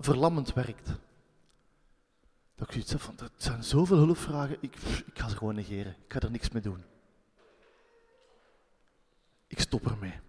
verlammend 0.00 0.52
werkt. 0.52 0.86
Dat 2.54 2.66
ik 2.66 2.72
zoiets 2.72 2.90
heb 2.92 3.00
van, 3.00 3.14
het 3.22 3.32
zijn 3.36 3.64
zoveel 3.64 3.96
hulpvragen, 3.96 4.56
ik, 4.60 4.76
ik 5.06 5.18
ga 5.18 5.28
ze 5.28 5.36
gewoon 5.36 5.54
negeren. 5.54 5.96
Ik 6.04 6.12
ga 6.12 6.20
er 6.20 6.30
niks 6.30 6.50
mee 6.50 6.62
doen. 6.62 6.84
Ik 9.46 9.60
stop 9.60 9.86
ermee. 9.86 10.20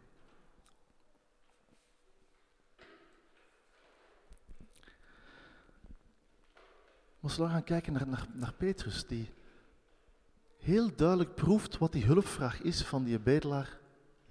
Maar 7.20 7.36
we 7.36 7.48
gaan 7.48 7.63
kijken 7.63 7.93
naar, 7.93 8.08
naar, 8.08 8.27
naar 8.34 8.53
Petrus, 8.53 9.08
die 9.08 9.34
heel 10.58 10.96
duidelijk 10.96 11.36
proeft 11.36 11.77
wat 11.77 11.91
die 11.91 12.05
hulpvraag 12.05 12.62
is 12.62 12.84
van 12.84 13.03
die 13.03 13.20
bedelaar 13.20 13.79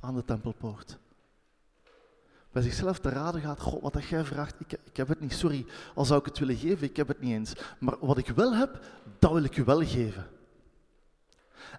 aan 0.00 0.15
de 0.15 0.25
tempelpoort 0.25 0.99
bij 2.52 2.62
zichzelf 2.62 2.99
te 2.99 3.09
raden 3.09 3.40
gaat, 3.40 3.61
God, 3.61 3.83
wat 3.83 3.92
dat 3.92 4.04
jij 4.04 4.25
vraagt, 4.25 4.54
ik, 4.59 4.73
ik 4.85 4.97
heb 4.97 5.09
het 5.09 5.21
niet, 5.21 5.33
sorry, 5.33 5.66
al 5.95 6.04
zou 6.04 6.21
ik 6.21 6.26
het 6.26 6.38
willen 6.38 6.57
geven, 6.57 6.88
ik 6.88 6.97
heb 6.97 7.09
het 7.09 7.21
niet 7.21 7.33
eens. 7.33 7.52
Maar 7.78 7.97
wat 8.00 8.19
ik 8.19 8.28
wel 8.28 8.54
heb, 8.54 8.85
dat 9.19 9.33
wil 9.33 9.45
ik 9.45 9.57
u 9.57 9.64
wel 9.64 9.85
geven. 9.85 10.26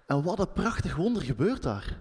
En 0.06 0.22
wat 0.22 0.38
een 0.38 0.52
prachtig 0.52 0.96
wonder 0.96 1.22
gebeurt 1.22 1.62
daar. 1.62 1.98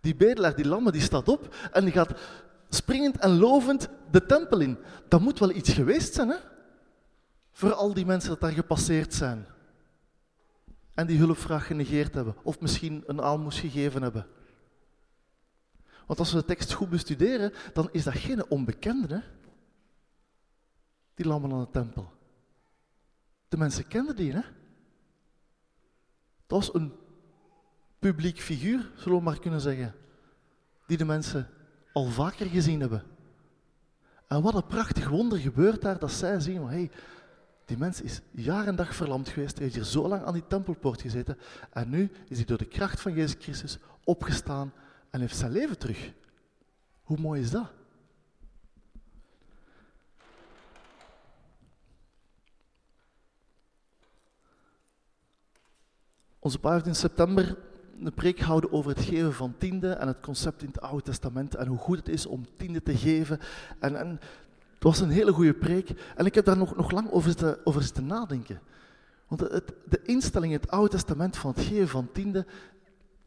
Die 0.00 0.16
bedelaar, 0.16 0.54
die 0.54 0.68
lammen, 0.68 0.92
die 0.92 1.02
staat 1.02 1.28
op 1.28 1.54
en 1.72 1.84
die 1.84 1.92
gaat 1.92 2.20
springend 2.68 3.18
en 3.18 3.38
lovend 3.38 3.88
de 4.10 4.26
tempel 4.26 4.60
in. 4.60 4.78
Dat 5.08 5.20
moet 5.20 5.38
wel 5.38 5.50
iets 5.50 5.72
geweest 5.72 6.14
zijn, 6.14 6.28
hè? 6.28 6.36
Voor 7.52 7.72
al 7.72 7.94
die 7.94 8.06
mensen 8.06 8.30
dat 8.30 8.40
daar 8.40 8.52
gepasseerd 8.52 9.14
zijn. 9.14 9.46
En 10.94 11.06
die 11.06 11.18
hulpvraag 11.18 11.66
genegeerd 11.66 12.14
hebben. 12.14 12.34
Of 12.42 12.60
misschien 12.60 13.02
een 13.06 13.22
aalmoes 13.22 13.60
gegeven 13.60 14.02
hebben. 14.02 14.26
Want 16.10 16.22
als 16.22 16.32
we 16.32 16.38
de 16.38 16.44
tekst 16.44 16.72
goed 16.72 16.88
bestuderen, 16.88 17.52
dan 17.72 17.88
is 17.92 18.04
dat 18.04 18.14
geen 18.14 18.50
onbekende, 18.50 19.22
die 21.14 21.26
lammen 21.26 21.52
aan 21.52 21.60
de 21.60 21.70
tempel. 21.70 22.12
De 23.48 23.56
mensen 23.56 23.88
kenden 23.88 24.16
die, 24.16 24.32
hè? 24.32 24.40
Dat 26.46 26.58
was 26.58 26.74
een 26.74 26.92
publiek 27.98 28.40
figuur, 28.40 28.90
zullen 28.96 29.18
we 29.18 29.24
maar 29.24 29.40
kunnen 29.40 29.60
zeggen, 29.60 29.94
die 30.86 30.96
de 30.96 31.04
mensen 31.04 31.48
al 31.92 32.06
vaker 32.06 32.46
gezien 32.46 32.80
hebben. 32.80 33.02
En 34.26 34.42
wat 34.42 34.54
een 34.54 34.66
prachtig 34.66 35.08
wonder 35.08 35.38
gebeurt 35.38 35.82
daar, 35.82 35.98
dat 35.98 36.12
zij 36.12 36.40
zien, 36.40 36.66
hey, 36.66 36.90
die 37.64 37.78
mens 37.78 38.00
is 38.00 38.20
jaar 38.30 38.66
en 38.66 38.76
dag 38.76 38.94
verlamd 38.94 39.28
geweest, 39.28 39.58
heeft 39.58 39.74
hier 39.74 39.84
zo 39.84 40.08
lang 40.08 40.22
aan 40.22 40.34
die 40.34 40.46
tempelpoort 40.46 41.00
gezeten, 41.00 41.38
en 41.72 41.90
nu 41.90 42.10
is 42.28 42.36
hij 42.36 42.46
door 42.46 42.58
de 42.58 42.68
kracht 42.68 43.00
van 43.00 43.14
Jezus 43.14 43.36
Christus 43.38 43.78
opgestaan 44.04 44.72
en 45.10 45.20
heeft 45.20 45.36
zijn 45.36 45.52
leven 45.52 45.78
terug. 45.78 46.12
Hoe 47.02 47.18
mooi 47.18 47.40
is 47.40 47.50
dat? 47.50 47.66
Onze 56.38 56.58
pa 56.58 56.72
heeft 56.72 56.86
in 56.86 56.94
september 56.94 57.58
een 58.00 58.14
preek 58.14 58.38
gehouden 58.38 58.72
over 58.72 58.90
het 58.90 59.04
geven 59.04 59.34
van 59.34 59.54
tiende 59.58 59.90
en 59.90 60.06
het 60.06 60.20
concept 60.20 60.62
in 60.62 60.68
het 60.68 60.80
Oude 60.80 61.02
Testament 61.02 61.54
en 61.54 61.66
hoe 61.66 61.78
goed 61.78 61.96
het 61.96 62.08
is 62.08 62.26
om 62.26 62.46
tiende 62.56 62.82
te 62.82 62.96
geven. 62.96 63.38
En, 63.78 63.96
en 63.96 64.08
het 64.74 64.82
was 64.82 65.00
een 65.00 65.10
hele 65.10 65.32
goede 65.32 65.54
preek 65.54 65.90
en 66.16 66.26
ik 66.26 66.34
heb 66.34 66.44
daar 66.44 66.56
nog, 66.56 66.76
nog 66.76 66.90
lang 66.90 67.10
over 67.10 67.28
zitten, 67.28 67.66
over 67.66 67.82
zitten 67.82 68.06
nadenken. 68.06 68.60
Want 69.28 69.40
het, 69.40 69.72
de 69.88 70.02
instelling 70.02 70.52
in 70.52 70.60
het 70.60 70.70
Oude 70.70 70.90
Testament 70.90 71.36
van 71.36 71.50
het 71.50 71.60
geven 71.64 71.88
van 71.88 72.12
tiende 72.12 72.46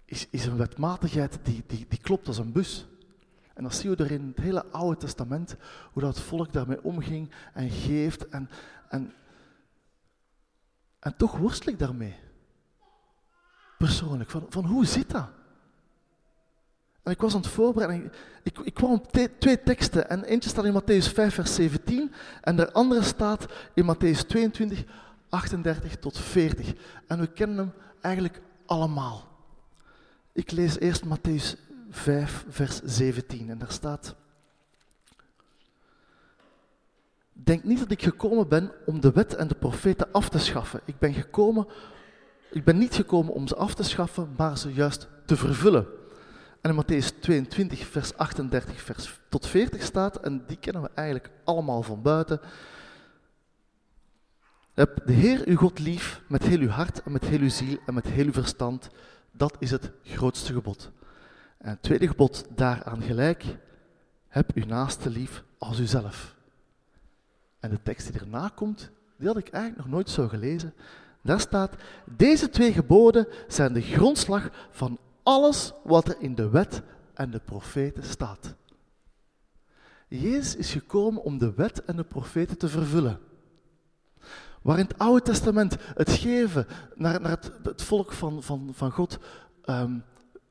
is, 0.06 0.28
is 0.30 0.46
een 0.46 0.58
wetmatigheid 0.58 1.39
die, 1.44 1.63
die, 1.68 1.86
die 1.89 2.00
klopt 2.00 2.28
als 2.28 2.38
een 2.38 2.52
bus. 2.52 2.88
En 3.54 3.63
dan 3.63 3.72
zien 3.72 3.96
we 3.96 4.04
er 4.04 4.12
in 4.12 4.34
het 4.36 4.46
hele 4.46 4.66
Oude 4.66 4.98
Testament 4.98 5.56
hoe 5.92 6.02
dat 6.02 6.20
volk 6.20 6.54
daarmee 6.54 6.84
omging 6.84 7.32
en 7.54 7.70
geeft. 7.70 8.30
En, 8.30 8.50
en, 8.89 9.13
en 11.00 11.16
toch 11.16 11.38
worstel 11.38 11.74
ik 11.74 11.80
daarmee. 11.80 12.16
Persoonlijk, 13.78 14.30
van, 14.30 14.46
van 14.50 14.66
hoe 14.66 14.86
zit 14.86 15.10
dat? 15.10 15.30
En 17.04 17.12
ik 17.12 17.22
was 17.22 17.34
aan 17.34 17.42
het 17.42 17.50
voorbereiden. 17.50 18.12
Ik, 18.44 18.60
ik, 18.60 18.74
kwam 18.74 18.92
op 18.92 19.12
twee 19.39 19.63
teksten. 19.63 20.10
En 20.10 20.24
eentje 20.24 20.50
staat 20.50 20.66
in 20.66 20.82
Matthäus 20.82 21.13
5, 21.13 21.34
vers 21.34 21.56
17. 21.56 22.13
En 22.42 22.56
de 22.56 22.72
andere 22.72 23.02
staat 23.02 23.46
in 23.74 23.96
Matthäus 23.96 24.28
22, 24.28 24.84
38 25.30 25.96
tot 25.96 26.20
40. 26.20 26.74
En 27.08 27.20
we 27.20 27.28
kennen 27.28 27.58
hem 27.58 27.74
eigenlijk 28.02 28.42
allemaal. 28.66 29.33
Ik 30.34 30.52
lees 30.52 30.80
eerst 30.80 31.04
Matthäus 31.06 31.56
5, 31.89 32.46
vers 32.50 32.82
17. 32.84 33.50
En 33.50 33.58
daar 33.58 33.72
staat: 33.72 34.15
Denk 37.34 37.63
niet 37.63 37.80
dat 37.80 37.91
ik 37.91 38.04
gekomen 38.04 38.48
ben 38.48 38.72
om 38.86 39.02
de 39.02 39.12
wet 39.12 39.36
en 39.36 39.48
de 39.48 39.56
profeten 39.56 40.12
af 40.12 40.30
te 40.30 40.39
schaffen. 40.39 40.82
Ik 40.86 41.00
ben, 41.00 41.13
gekomen, 41.13 41.67
ik 42.52 42.63
ben 42.63 42.78
niet 42.78 42.96
gekomen 42.96 43.34
om 43.34 43.48
ze 43.48 43.56
af 43.56 43.76
te 43.76 43.84
schaffen, 43.84 44.34
maar 44.38 44.58
ze 44.58 44.74
juist 44.74 45.08
te 45.26 45.36
vervullen. 45.36 45.88
En 46.62 46.69
in 46.69 46.84
Matthäus 46.84 47.19
22, 47.19 47.86
vers 47.86 48.17
38 48.17 48.82
vers 48.82 49.19
tot 49.30 49.48
40 49.48 49.82
staat, 49.82 50.19
en 50.19 50.43
die 50.48 50.58
kennen 50.58 50.82
we 50.82 50.89
eigenlijk 50.93 51.30
allemaal 51.43 51.84
van 51.84 52.02
buiten. 52.02 52.39
Heb 54.74 55.02
de 55.06 55.13
Heer 55.13 55.41
uw 55.46 55.58
God 55.58 55.80
lief 55.80 56.22
met 56.28 56.43
heel 56.43 56.60
uw 56.60 56.69
hart 56.69 57.04
en 57.04 57.12
met 57.12 57.26
heel 57.26 57.39
uw 57.39 57.50
ziel 57.50 57.78
en 57.86 57.93
met 57.93 58.08
heel 58.08 58.26
uw 58.26 58.34
verstand. 58.34 58.89
Dat 59.36 59.56
is 59.60 59.72
het 59.72 59.91
grootste 60.04 60.54
gebod. 60.54 60.91
En 61.58 61.69
het 61.69 61.82
tweede 61.82 62.08
gebod 62.08 62.46
daaraan 62.56 63.02
gelijk, 63.02 63.46
heb 64.28 64.52
uw 64.54 64.65
naaste 64.65 65.10
lief 65.10 65.43
als 65.58 65.80
uzelf. 65.80 66.36
En 67.60 67.69
de 67.69 67.82
tekst 67.84 68.12
die 68.12 68.22
erna 68.22 68.52
komt, 68.56 68.91
die 69.17 69.28
had 69.28 69.38
ik 69.38 69.50
eigenlijk 69.50 69.84
nog 69.84 69.93
nooit 69.93 70.10
zo 70.10 70.28
gelezen. 70.28 70.74
Daar 71.22 71.39
staat, 71.39 71.76
deze 72.06 72.50
twee 72.50 72.74
geboden 72.74 73.28
zijn 73.48 73.74
de 73.74 73.82
grondslag 73.82 74.50
van 74.72 75.00
alles 75.24 75.74
wat 75.84 76.08
er 76.08 76.15
in 76.19 76.36
de 76.36 76.50
wet 76.50 76.82
en 77.13 77.32
de 77.32 77.39
profeten 77.39 78.04
staat. 78.04 78.56
Jezus 80.08 80.56
is 80.56 80.72
gekomen 80.72 81.24
om 81.24 81.38
de 81.38 81.54
wet 81.54 81.86
en 81.86 81.96
de 81.96 82.04
profeten 82.04 82.58
te 82.58 82.67
vervullen. 82.67 83.19
Waar 84.63 84.80
in 84.80 84.86
het 84.86 84.97
Oude 84.97 85.21
Testament 85.21 85.78
het 85.93 86.12
geven 86.12 86.67
naar, 86.95 87.21
naar 87.21 87.32
het, 87.32 87.52
het, 87.63 87.82
volk 87.82 88.12
van, 88.12 88.43
van, 88.43 88.71
van 88.73 88.91
God 88.91 89.19
um, 89.65 90.04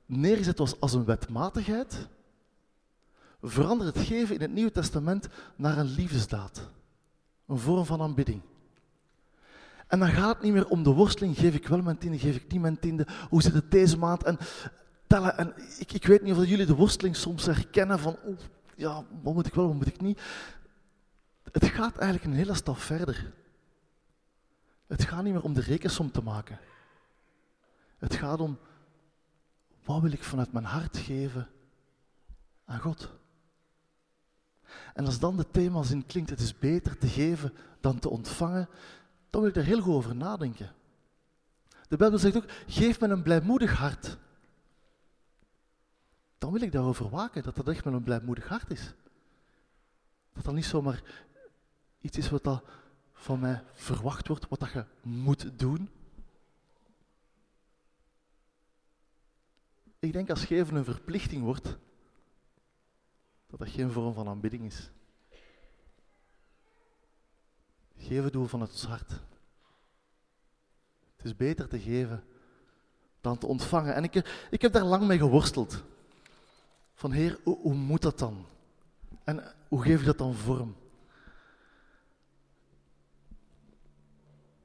neergezet 0.07 0.59
was 0.59 0.81
als 0.81 0.93
een 0.93 1.05
wetmatigheid, 1.05 2.09
verandert 3.43 3.95
het 3.95 4.07
geven 4.07 4.35
in 4.35 4.41
het 4.41 4.53
Nieuwe 4.53 4.73
Testament 4.73 5.29
naar 5.57 5.79
een 5.79 5.95
liefdesdaad. 5.95 6.69
Een 7.47 7.59
vorm 7.59 7.85
van 7.85 8.01
aanbidding. 8.01 8.41
En 9.87 9.99
dan 9.99 10.09
gaat 10.09 10.35
het 10.35 10.43
niet 10.43 10.53
meer 10.53 10.69
om 10.69 10.83
de 10.83 10.91
worsteling, 10.91 11.39
geef 11.39 11.55
ik 11.55 11.69
wel 11.69 11.83
mijn 11.83 11.99
tiende, 11.99 12.19
geef 12.19 12.37
ik 12.37 12.53
niet 12.53 12.61
mijn 12.61 12.79
tiende, 12.79 13.07
hoe 13.31 13.43
zit 13.43 13.55
het 13.55 13.71
deze 13.71 13.99
maand? 13.99 14.23
En 14.23 14.39
tellen. 15.07 15.39
En 15.39 15.55
ik, 15.79 15.93
ik 15.93 16.07
weet 16.07 16.23
niet 16.23 16.35
of 16.35 16.47
jullie 16.47 16.67
de 16.67 16.75
worsteling 16.75 17.17
soms 17.17 17.47
herkennen 17.47 17.99
van, 17.99 18.17
oh, 18.25 18.39
ja, 18.77 19.05
wat 19.23 19.35
moet 19.35 19.47
ik 19.47 19.55
wel, 19.55 19.67
wat 19.67 19.75
moet 19.75 19.87
ik 19.87 20.01
niet? 20.01 20.21
Het 21.53 21.65
gaat 21.65 21.97
eigenlijk 21.97 22.25
een 22.25 22.39
hele 22.39 22.55
stap 22.55 22.79
verder. 22.79 23.33
Het 24.93 25.05
gaat 25.05 25.23
niet 25.23 25.33
meer 25.33 25.43
om 25.43 25.55
de 25.55 25.61
rekensom 25.61 26.11
te 26.11 26.23
maken. 26.23 26.59
Het 27.99 28.15
gaat 28.15 28.41
om 28.41 28.59
wat 29.85 30.01
wil 30.01 30.13
ik 30.13 30.23
vanuit 30.23 30.53
mijn 30.53 30.65
hart 30.65 30.97
geven 30.97 31.49
aan 32.65 32.81
God? 32.81 33.13
En 34.95 35.05
als 35.05 35.19
dan 35.19 35.37
de 35.37 35.51
themazin 35.51 36.07
klinkt, 36.07 36.31
het 36.31 36.41
is 36.41 36.59
beter 36.59 36.99
te 36.99 37.07
geven 37.07 37.53
dan 37.81 37.99
te 37.99 38.09
ontvangen, 38.09 38.69
dan 39.31 39.41
wil 39.41 39.51
ik 39.51 39.57
daar 39.57 39.65
heel 39.65 39.81
goed 39.81 39.95
over 39.95 40.17
nadenken. 40.17 40.73
De 41.89 41.97
Bijbel 41.97 42.19
zegt 42.19 42.37
ook, 42.37 42.51
geef 42.67 43.01
me 43.01 43.09
een 43.09 43.23
blijmoedig 43.23 43.73
hart. 43.73 44.19
Dan 46.39 46.53
wil 46.53 46.63
ik 46.63 46.73
daarover 46.73 47.09
waken, 47.11 47.43
dat 47.43 47.57
dat 47.57 47.69
echt 47.69 47.85
met 47.85 47.95
een 47.95 48.03
blijmoedig 48.03 48.49
hart 48.49 48.71
is. 48.71 48.95
Dat 50.33 50.45
dat 50.45 50.55
niet 50.55 50.65
zomaar 50.65 51.03
iets 52.01 52.19
is 52.19 52.31
wat 52.31 52.45
dat 52.45 52.65
van 53.23 53.41
mij 53.41 53.63
verwacht 53.73 54.29
wordt, 54.29 54.49
wat 54.49 54.61
dat 54.61 54.73
je 54.73 54.85
moet 55.03 55.59
doen. 55.59 55.91
Ik 59.99 60.13
denk 60.13 60.31
als 60.31 60.45
geven 60.45 60.77
een 60.77 60.85
verplichting 60.85 61.43
wordt, 61.43 61.65
dat 63.47 63.59
dat 63.59 63.69
geen 63.69 63.91
vorm 63.91 64.15
van 64.15 64.29
aanbidding 64.29 64.65
is. 64.65 64.91
Geven 67.97 68.33
doen 68.33 68.49
vanuit 68.49 68.71
ons 68.71 68.85
hart. 68.85 69.11
Het 71.17 71.25
is 71.25 71.37
beter 71.37 71.69
te 71.69 71.81
geven 71.81 72.25
dan 73.21 73.39
te 73.39 73.47
ontvangen. 73.47 73.95
En 73.95 74.05
ik, 74.05 74.47
ik 74.51 74.63
heb 74.63 74.73
daar 74.73 74.85
lang 74.85 75.07
mee 75.07 75.19
geworsteld. 75.19 75.83
Van 76.95 77.13
Heer, 77.13 77.41
hoe 77.45 77.75
moet 77.75 78.03
dat 78.03 78.19
dan? 78.19 78.47
En 79.25 79.55
hoe 79.69 79.83
geef 79.83 80.01
je 80.01 80.07
dat 80.07 80.19
dan 80.19 80.35
vorm? 80.35 80.82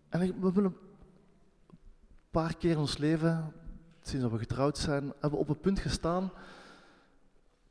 En 0.10 0.20
we 0.20 0.26
hebben 0.44 0.66
een 0.66 0.78
paar 2.32 2.58
keer 2.58 2.72
in 2.72 2.78
ons 2.78 2.98
leven, 2.98 3.54
sinds 4.02 4.28
we 4.28 4.38
getrouwd 4.38 4.78
zijn, 4.78 5.04
hebben 5.04 5.32
we 5.32 5.38
op 5.38 5.48
het 5.48 5.62
punt 5.62 5.80
gestaan 5.80 6.32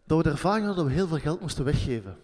dat 0.05 0.19
we 0.19 0.25
de 0.25 0.31
ervaring 0.31 0.67
hadden 0.67 0.85
dat 0.85 0.93
we 0.93 0.99
heel 0.99 1.09
veel 1.09 1.19
geld 1.19 1.41
moesten 1.41 1.65
weggeven. 1.65 2.17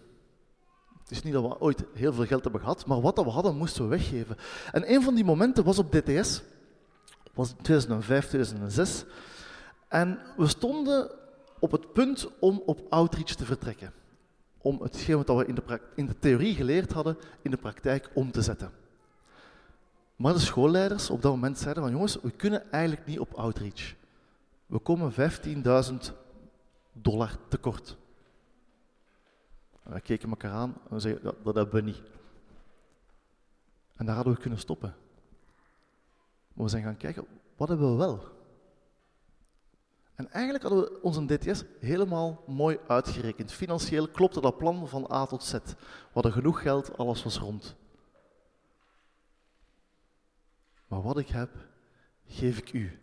Het 0.99 1.11
is 1.11 1.23
niet 1.23 1.33
dat 1.33 1.43
we 1.43 1.59
ooit 1.59 1.83
heel 1.93 2.13
veel 2.13 2.25
geld 2.25 2.43
hebben 2.43 2.61
gehad, 2.61 2.85
maar 2.85 3.01
wat 3.01 3.15
dat 3.15 3.25
we 3.25 3.31
hadden 3.31 3.57
moesten 3.57 3.83
we 3.83 3.89
weggeven. 3.89 4.37
En 4.71 4.93
een 4.93 5.01
van 5.01 5.15
die 5.15 5.23
momenten 5.23 5.63
was 5.63 5.79
op 5.79 5.91
DTS, 5.91 6.41
was 7.33 7.49
in 7.49 7.63
2005, 7.63 8.27
2006. 8.27 9.05
En 9.87 10.19
we 10.37 10.47
stonden 10.47 11.11
op 11.59 11.71
het 11.71 11.93
punt 11.93 12.27
om 12.39 12.61
op 12.65 12.85
outreach 12.89 13.35
te 13.35 13.45
vertrekken. 13.45 13.93
Om 14.57 14.81
hetgeen 14.81 15.23
wat 15.23 15.37
we 15.37 15.45
in 15.45 15.55
de, 15.55 15.81
in 15.95 16.05
de 16.05 16.19
theorie 16.19 16.55
geleerd 16.55 16.91
hadden, 16.91 17.17
in 17.41 17.51
de 17.51 17.57
praktijk 17.57 18.09
om 18.13 18.31
te 18.31 18.41
zetten. 18.41 18.82
Maar 20.23 20.33
de 20.33 20.39
schoolleiders 20.39 21.09
op 21.09 21.21
dat 21.21 21.31
moment 21.31 21.57
zeiden 21.57 21.83
van 21.83 21.91
jongens, 21.91 22.21
we 22.21 22.31
kunnen 22.31 22.71
eigenlijk 22.71 23.05
niet 23.05 23.19
op 23.19 23.33
outreach. 23.33 23.95
We 24.65 24.79
komen 24.79 25.13
15.000 25.13 26.13
dollar 26.93 27.37
tekort. 27.47 27.97
Wij 29.83 30.01
keken 30.01 30.29
elkaar 30.29 30.51
aan 30.51 30.73
en 30.89 30.93
we 30.93 30.99
zeiden, 30.99 31.23
dat, 31.23 31.35
dat 31.43 31.55
hebben 31.55 31.75
we 31.75 31.81
niet. 31.81 32.01
En 33.95 34.05
daar 34.05 34.15
hadden 34.15 34.33
we 34.33 34.39
kunnen 34.39 34.59
stoppen. 34.59 34.95
Maar 36.53 36.63
we 36.65 36.71
zijn 36.71 36.83
gaan 36.83 36.97
kijken, 36.97 37.25
wat 37.55 37.67
hebben 37.67 37.91
we 37.91 37.97
wel? 37.97 38.23
En 40.15 40.31
eigenlijk 40.31 40.63
hadden 40.63 40.83
we 40.83 41.01
onze 41.01 41.25
DTS 41.25 41.63
helemaal 41.79 42.43
mooi 42.47 42.79
uitgerekend. 42.87 43.51
Financieel 43.51 44.07
klopte 44.07 44.41
dat 44.41 44.57
plan 44.57 44.87
van 44.87 45.11
A 45.11 45.25
tot 45.25 45.43
Z. 45.43 45.51
We 45.51 45.75
hadden 46.13 46.31
genoeg 46.31 46.61
geld, 46.61 46.97
alles 46.97 47.23
was 47.23 47.37
rond. 47.37 47.75
Maar 50.93 51.01
wat 51.01 51.17
ik 51.17 51.27
heb, 51.27 51.49
geef 52.27 52.57
ik 52.57 52.73
u. 52.73 52.99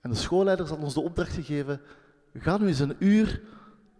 En 0.00 0.10
de 0.10 0.16
schoolleiders 0.16 0.68
hadden 0.68 0.86
ons 0.86 0.94
de 0.94 1.02
opdracht 1.02 1.32
gegeven, 1.32 1.80
ga 2.34 2.58
nu 2.58 2.66
eens 2.66 2.78
een 2.78 2.96
uur 2.98 3.42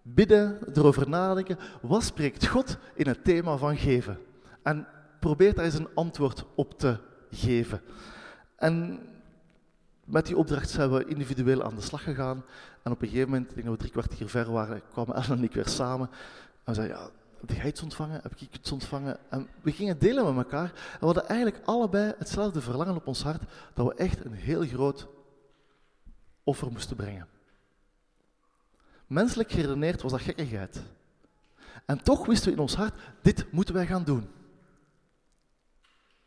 bidden, 0.03 0.59
erover 0.75 1.09
nadenken, 1.09 1.59
wat 1.83 2.03
spreekt 2.03 2.47
God 2.47 2.79
in 2.95 3.07
het 3.07 3.25
thema 3.25 3.57
van 3.57 3.77
geven? 3.77 4.19
En 4.63 4.87
probeer 5.21 5.55
daar 5.55 5.65
eens 5.65 5.79
een 5.79 5.95
antwoord 5.95 6.45
op 6.55 6.79
te 6.79 6.99
geven. 7.31 7.81
En 8.57 9.01
met 10.05 10.27
die 10.27 10.37
opdracht 10.37 10.71
zijn 10.71 10.93
we 10.93 11.05
individueel 11.05 11.63
aan 11.63 11.75
de 11.75 11.81
slag 11.81 12.03
gegaan. 12.03 12.45
En 12.83 12.93
op 12.93 13.03
een 13.03 13.09
gegeven 13.09 13.31
moment, 13.31 13.49
ik 13.49 13.55
denk 13.55 13.67
dat 13.67 13.75
we 13.75 13.81
drie 13.81 13.93
kwartier 13.93 14.29
ver 14.29 14.53
waren, 14.53 14.83
kwamen 14.93 15.15
Ellen 15.15 15.39
en 15.39 15.45
ik 15.45 15.55
weer 15.55 15.69
samen. 15.69 16.09
En 16.65 16.73
we 16.73 16.75
zeiden, 16.75 16.97
ja, 16.97 17.11
heb 17.41 17.51
jij 17.51 17.67
iets 17.67 17.83
ontvangen? 17.83 18.21
Heb 18.23 18.33
ik 18.33 18.41
iets 18.41 18.73
ontvangen? 18.73 19.19
En 19.31 19.49
we 19.63 19.73
gingen 19.73 19.99
delen 19.99 20.35
met 20.35 20.45
elkaar. 20.45 20.69
En 20.69 20.99
we 20.99 21.05
hadden 21.05 21.29
eigenlijk 21.29 21.67
allebei 21.67 22.15
hetzelfde 22.19 22.61
verlangen 22.61 22.95
op 22.95 23.07
ons 23.07 23.23
hart, 23.23 23.43
dat 23.75 23.87
we 23.87 23.95
echt 23.95 24.25
een 24.25 24.33
heel 24.33 24.67
groot 24.67 25.09
offer 26.45 26.73
moesten 26.73 26.97
brengen. 26.97 27.29
Menselijk 29.07 29.51
geredeneerd 29.51 30.03
was 30.03 30.13
dat 30.13 30.21
gekkigheid. 30.21 30.83
En 31.85 32.03
toch 32.03 32.27
wisten 32.27 32.49
we 32.49 32.55
in 32.55 32.63
ons 32.63 32.75
hart, 32.75 32.95
dit 33.23 33.53
moeten 33.53 33.75
wij 33.75 33.87
gaan 33.87 34.05
doen. 34.05 34.31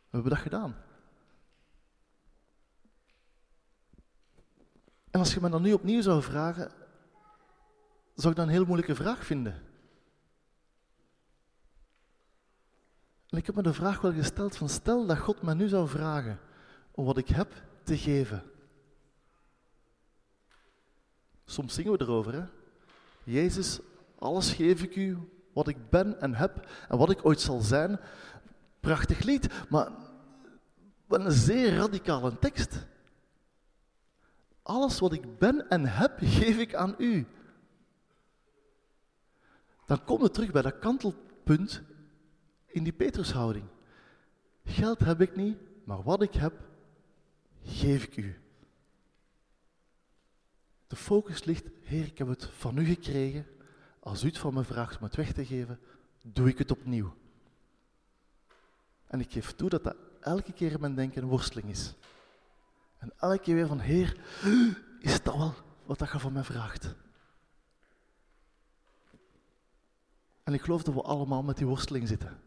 We 0.09 0.15
hebben 0.15 0.31
dat 0.31 0.41
gedaan. 0.41 0.75
En 5.11 5.19
als 5.19 5.33
je 5.33 5.41
me 5.41 5.49
dan 5.49 5.61
nu 5.61 5.73
opnieuw 5.73 6.01
zou 6.01 6.21
vragen, 6.21 6.71
zou 8.15 8.29
ik 8.29 8.35
dat 8.35 8.45
een 8.45 8.53
heel 8.53 8.65
moeilijke 8.65 8.95
vraag 8.95 9.25
vinden. 9.25 9.68
En 13.29 13.37
ik 13.37 13.45
heb 13.45 13.55
me 13.55 13.61
de 13.61 13.73
vraag 13.73 14.01
wel 14.01 14.13
gesteld 14.13 14.57
van 14.57 14.69
stel 14.69 15.05
dat 15.05 15.17
God 15.17 15.41
me 15.41 15.55
nu 15.55 15.67
zou 15.67 15.87
vragen 15.87 16.39
om 16.91 17.05
wat 17.05 17.17
ik 17.17 17.27
heb 17.27 17.53
te 17.83 17.97
geven. 17.97 18.43
Soms 21.45 21.73
zingen 21.73 21.91
we 21.91 22.01
erover, 22.01 22.33
hè? 22.33 22.43
Jezus, 23.23 23.79
alles 24.19 24.53
geef 24.53 24.83
ik 24.83 24.95
u, 24.95 25.17
wat 25.53 25.67
ik 25.67 25.89
ben 25.89 26.21
en 26.21 26.35
heb 26.35 26.67
en 26.87 26.97
wat 26.97 27.09
ik 27.09 27.25
ooit 27.25 27.41
zal 27.41 27.61
zijn. 27.61 27.99
Prachtig 28.79 29.23
lied, 29.23 29.67
maar 29.69 29.91
een 31.07 31.31
zeer 31.31 31.75
radicale 31.75 32.39
tekst. 32.39 32.87
Alles 34.61 34.99
wat 34.99 35.13
ik 35.13 35.37
ben 35.37 35.69
en 35.69 35.85
heb, 35.85 36.17
geef 36.21 36.57
ik 36.57 36.75
aan 36.75 36.95
u. 36.97 37.27
Dan 39.85 40.03
komen 40.03 40.25
we 40.25 40.31
terug 40.31 40.51
bij 40.51 40.61
dat 40.61 40.79
kantelpunt 40.79 41.81
in 42.69 42.83
die 42.83 42.93
Petrushouding. 42.93 43.65
Geld 44.65 44.99
heb 44.99 45.21
ik 45.21 45.35
niet, 45.35 45.57
maar 45.83 46.03
wat 46.03 46.21
ik 46.21 46.33
heb, 46.33 46.53
geef 47.63 48.03
ik 48.03 48.17
u. 48.17 48.39
De 50.87 50.95
focus 50.95 51.43
ligt, 51.43 51.65
Heer, 51.81 52.05
ik 52.05 52.17
heb 52.17 52.27
het 52.27 52.45
van 52.45 52.77
u 52.77 52.85
gekregen. 52.85 53.45
Als 53.99 54.23
u 54.23 54.27
het 54.27 54.37
van 54.37 54.53
me 54.53 54.63
vraagt 54.63 54.97
om 54.97 55.03
het 55.03 55.15
weg 55.15 55.33
te 55.33 55.45
geven, 55.45 55.79
doe 56.23 56.47
ik 56.47 56.57
het 56.57 56.71
opnieuw. 56.71 57.13
En 59.07 59.19
ik 59.19 59.31
geef 59.31 59.51
toe 59.51 59.69
dat 59.69 59.83
dat 59.83 59.95
elke 60.19 60.53
keer 60.53 60.71
in 60.71 60.79
mijn 60.79 60.95
denken 60.95 61.21
een 61.21 61.29
worsteling 61.29 61.69
is. 61.69 61.93
En 62.97 63.11
elke 63.17 63.39
keer 63.39 63.55
weer 63.55 63.67
van, 63.67 63.79
Heer, 63.79 64.17
is 64.99 65.21
dat 65.23 65.35
wel 65.35 65.53
wat 65.85 65.99
dat 65.99 66.11
je 66.11 66.19
van 66.19 66.33
mij 66.33 66.43
vraagt? 66.43 66.95
En 70.43 70.53
ik 70.53 70.61
geloof 70.61 70.83
dat 70.83 70.93
we 70.93 71.01
allemaal 71.01 71.43
met 71.43 71.57
die 71.57 71.67
worsteling 71.67 72.07
zitten. 72.07 72.39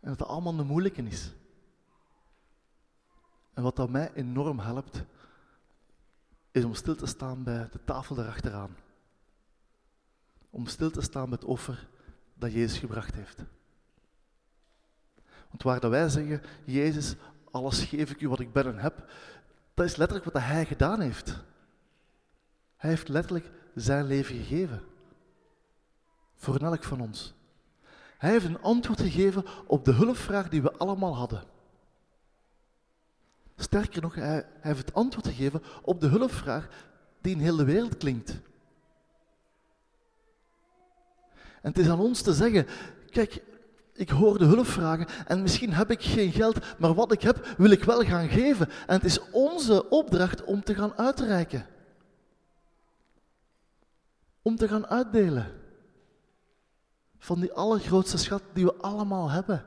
En 0.00 0.08
dat 0.08 0.18
het 0.18 0.28
allemaal 0.28 0.58
een 0.58 0.66
moeilijke 0.66 1.02
is. 1.02 1.32
En 3.54 3.62
wat 3.62 3.76
dat 3.76 3.90
mij 3.90 4.12
enorm 4.12 4.58
helpt, 4.58 5.04
is 6.50 6.64
om 6.64 6.74
stil 6.74 6.96
te 6.96 7.06
staan 7.06 7.42
bij 7.42 7.68
de 7.72 7.84
tafel 7.84 8.14
daarachteraan. 8.14 8.76
Om 10.50 10.66
stil 10.66 10.90
te 10.90 11.00
staan 11.00 11.24
bij 11.24 11.38
het 11.40 11.48
offer 11.48 11.88
dat 12.34 12.52
Jezus 12.52 12.78
gebracht 12.78 13.14
heeft. 13.14 13.44
Want 15.48 15.62
waar 15.62 15.80
dat 15.80 15.90
wij 15.90 16.08
zeggen, 16.08 16.42
Jezus, 16.64 17.14
alles 17.50 17.84
geef 17.84 18.10
ik 18.10 18.20
u 18.20 18.28
wat 18.28 18.40
ik 18.40 18.52
ben 18.52 18.66
en 18.66 18.78
heb, 18.78 19.10
dat 19.74 19.86
is 19.86 19.96
letterlijk 19.96 20.32
wat 20.32 20.42
hij 20.42 20.66
gedaan 20.66 21.00
heeft. 21.00 21.36
Hij 22.76 22.90
heeft 22.90 23.08
letterlijk 23.08 23.50
zijn 23.74 24.04
leven 24.04 24.36
gegeven. 24.36 24.82
Voor 26.34 26.56
elk 26.56 26.84
van 26.84 27.00
ons. 27.00 27.34
Hij 28.20 28.30
heeft 28.30 28.44
een 28.44 28.62
antwoord 28.62 29.00
gegeven 29.00 29.44
op 29.66 29.84
de 29.84 29.92
hulpvraag 29.92 30.48
die 30.48 30.62
we 30.62 30.72
allemaal 30.72 31.16
hadden. 31.16 31.42
Sterker 33.56 34.02
nog, 34.02 34.14
hij, 34.14 34.46
heeft 34.60 34.78
het 34.78 34.94
antwoord 34.94 35.26
gegeven 35.26 35.62
op 35.82 36.00
de 36.00 36.06
hulpvraag 36.06 36.68
die 37.20 37.36
in 37.36 37.56
de 37.56 37.64
wereld 37.64 37.96
klinkt. 37.96 38.30
En 41.62 41.70
het 41.70 41.78
is 41.78 41.88
aan 41.88 42.00
ons 42.00 42.22
te 42.22 42.32
zeggen, 42.32 42.66
kijk, 43.10 43.42
ik 43.92 44.08
hoor 44.08 44.38
de 44.38 44.44
hulpvragen 44.44 45.06
en 45.26 45.42
misschien 45.42 45.72
heb 45.72 45.90
ik 45.90 46.02
geen 46.02 46.32
geld, 46.32 46.78
maar 46.78 46.94
wat 46.94 47.12
ik 47.12 47.22
heb 47.22 47.54
wil 47.56 47.70
ik 47.70 47.84
wel 47.84 48.04
gaan 48.04 48.28
geven. 48.28 48.68
En 48.86 48.94
het 48.94 49.04
is 49.04 49.30
onze 49.30 49.88
opdracht 49.88 50.44
om 50.44 50.64
te 50.64 50.74
gaan 50.74 50.98
uitreiken. 50.98 51.66
Om 54.42 54.56
te 54.56 54.68
gaan 54.68 54.86
uitdelen. 54.86 55.59
Van 57.20 57.40
die 57.40 57.52
allergrootste 57.52 58.18
schat 58.18 58.42
die 58.52 58.64
we 58.64 58.74
allemaal 58.74 59.30
hebben. 59.30 59.66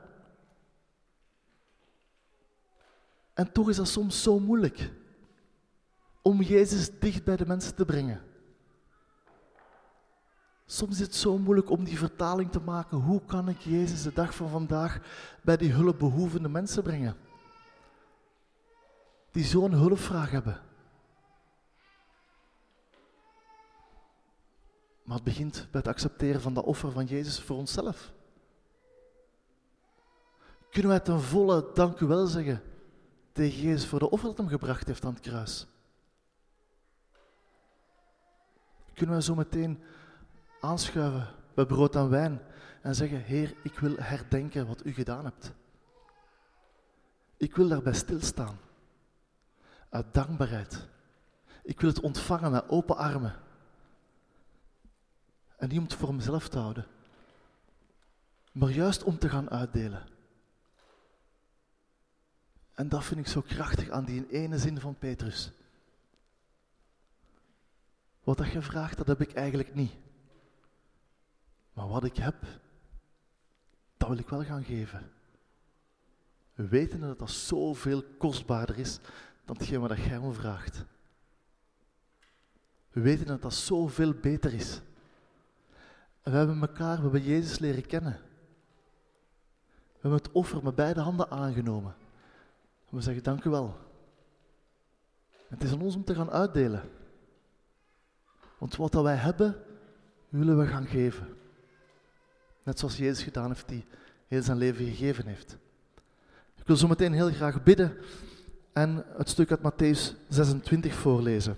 En 3.34 3.52
toch 3.52 3.68
is 3.68 3.76
dat 3.76 3.88
soms 3.88 4.22
zo 4.22 4.38
moeilijk 4.38 4.92
om 6.22 6.42
Jezus 6.42 6.98
dicht 6.98 7.24
bij 7.24 7.36
de 7.36 7.46
mensen 7.46 7.74
te 7.74 7.84
brengen. 7.84 8.22
Soms 10.66 10.94
is 10.94 11.00
het 11.00 11.14
zo 11.14 11.38
moeilijk 11.38 11.70
om 11.70 11.84
die 11.84 11.98
vertaling 11.98 12.50
te 12.50 12.60
maken. 12.60 12.98
Hoe 12.98 13.20
kan 13.26 13.48
ik 13.48 13.58
Jezus 13.58 14.02
de 14.02 14.12
dag 14.12 14.34
van 14.34 14.48
vandaag 14.48 15.00
bij 15.42 15.56
die 15.56 15.72
hulpbehoevende 15.72 16.48
mensen 16.48 16.82
brengen? 16.82 17.16
Die 19.30 19.44
zo'n 19.44 19.72
hulpvraag 19.72 20.30
hebben. 20.30 20.60
Maar 25.04 25.16
het 25.16 25.24
begint 25.24 25.68
bij 25.70 25.80
het 25.80 25.88
accepteren 25.88 26.40
van 26.40 26.54
dat 26.54 26.64
offer 26.64 26.90
van 26.90 27.04
Jezus 27.04 27.40
voor 27.40 27.56
onszelf. 27.56 28.12
Kunnen 30.70 30.90
wij 30.90 31.00
ten 31.00 31.20
volle 31.20 31.70
dank 31.74 32.00
u 32.00 32.06
wel 32.06 32.26
zeggen 32.26 32.62
tegen 33.32 33.60
Jezus 33.60 33.86
voor 33.86 33.98
de 33.98 34.10
offer 34.10 34.28
dat 34.28 34.38
hem 34.38 34.48
gebracht 34.48 34.86
heeft 34.86 35.04
aan 35.04 35.14
het 35.14 35.22
kruis? 35.22 35.66
Kunnen 38.94 39.16
we 39.16 39.22
zo 39.22 39.34
meteen 39.34 39.82
aanschuiven 40.60 41.28
bij 41.54 41.66
brood 41.66 41.96
en 41.96 42.10
wijn 42.10 42.40
en 42.82 42.94
zeggen, 42.94 43.22
Heer, 43.22 43.54
ik 43.62 43.78
wil 43.78 43.96
herdenken 43.96 44.66
wat 44.66 44.84
u 44.86 44.92
gedaan 44.92 45.24
hebt. 45.24 45.52
Ik 47.36 47.56
wil 47.56 47.68
daarbij 47.68 47.92
stilstaan. 47.92 48.58
Uit 49.88 50.14
dankbaarheid. 50.14 50.88
Ik 51.62 51.80
wil 51.80 51.90
het 51.90 52.00
ontvangen 52.00 52.50
met 52.50 52.68
open 52.68 52.96
armen. 52.96 53.42
En 55.64 55.70
niet 55.70 55.78
om 55.78 55.84
het 55.84 55.94
voor 55.94 56.14
mezelf 56.14 56.48
te 56.48 56.58
houden, 56.58 56.86
maar 58.52 58.70
juist 58.70 59.02
om 59.02 59.18
te 59.18 59.28
gaan 59.28 59.50
uitdelen. 59.50 60.06
En 62.74 62.88
dat 62.88 63.04
vind 63.04 63.20
ik 63.20 63.26
zo 63.26 63.40
krachtig 63.40 63.88
aan 63.88 64.04
die 64.04 64.30
ene 64.30 64.58
zin 64.58 64.80
van 64.80 64.98
Petrus. 64.98 65.52
Wat 68.24 68.38
dat 68.38 68.50
je 68.50 68.62
vraagt, 68.62 68.96
dat 68.96 69.06
heb 69.06 69.20
ik 69.20 69.32
eigenlijk 69.32 69.74
niet. 69.74 69.92
Maar 71.72 71.88
wat 71.88 72.04
ik 72.04 72.16
heb, 72.16 72.42
dat 73.96 74.08
wil 74.08 74.18
ik 74.18 74.28
wel 74.28 74.44
gaan 74.44 74.64
geven. 74.64 75.12
We 76.54 76.68
weten 76.68 77.00
dat 77.00 77.18
dat 77.18 77.30
zoveel 77.30 78.02
kostbaarder 78.18 78.78
is 78.78 78.98
dan 79.44 79.56
hetgeen 79.56 79.80
wat 79.80 79.98
jij 79.98 80.20
me 80.20 80.32
vraagt. 80.32 80.84
We 82.90 83.00
weten 83.00 83.26
dat 83.26 83.42
dat 83.42 83.54
zoveel 83.54 84.12
beter 84.12 84.52
is. 84.52 84.80
En 86.24 86.32
we 86.32 86.38
hebben 86.38 86.60
elkaar, 86.60 86.96
we 86.96 87.02
hebben 87.02 87.22
Jezus 87.22 87.58
leren 87.58 87.86
kennen. 87.86 88.20
We 89.92 90.00
hebben 90.00 90.18
het 90.18 90.32
offer 90.32 90.62
met 90.62 90.74
beide 90.74 91.00
handen 91.00 91.30
aangenomen. 91.30 91.94
En 92.90 92.96
we 92.96 93.00
zeggen 93.00 93.22
dank 93.22 93.44
u 93.44 93.50
wel. 93.50 93.76
het 95.48 95.62
is 95.62 95.72
aan 95.72 95.82
ons 95.82 95.94
om 95.94 96.04
te 96.04 96.14
gaan 96.14 96.30
uitdelen. 96.30 96.90
Want 98.58 98.76
wat 98.76 98.92
dat 98.92 99.02
wij 99.02 99.16
hebben, 99.16 99.56
willen 100.28 100.58
we 100.58 100.66
gaan 100.66 100.86
geven. 100.86 101.36
Net 102.62 102.78
zoals 102.78 102.96
Jezus 102.96 103.22
gedaan 103.24 103.48
heeft, 103.48 103.68
die 103.68 103.84
heel 104.26 104.42
zijn 104.42 104.58
leven 104.58 104.84
gegeven 104.84 105.26
heeft. 105.26 105.56
Ik 106.56 106.66
wil 106.66 106.76
zo 106.76 106.88
meteen 106.88 107.12
heel 107.12 107.30
graag 107.30 107.62
bidden 107.62 107.96
en 108.72 109.04
het 109.16 109.28
stuk 109.28 109.50
uit 109.50 109.60
Matthäus 109.60 110.28
26 110.28 110.94
voorlezen. 110.94 111.56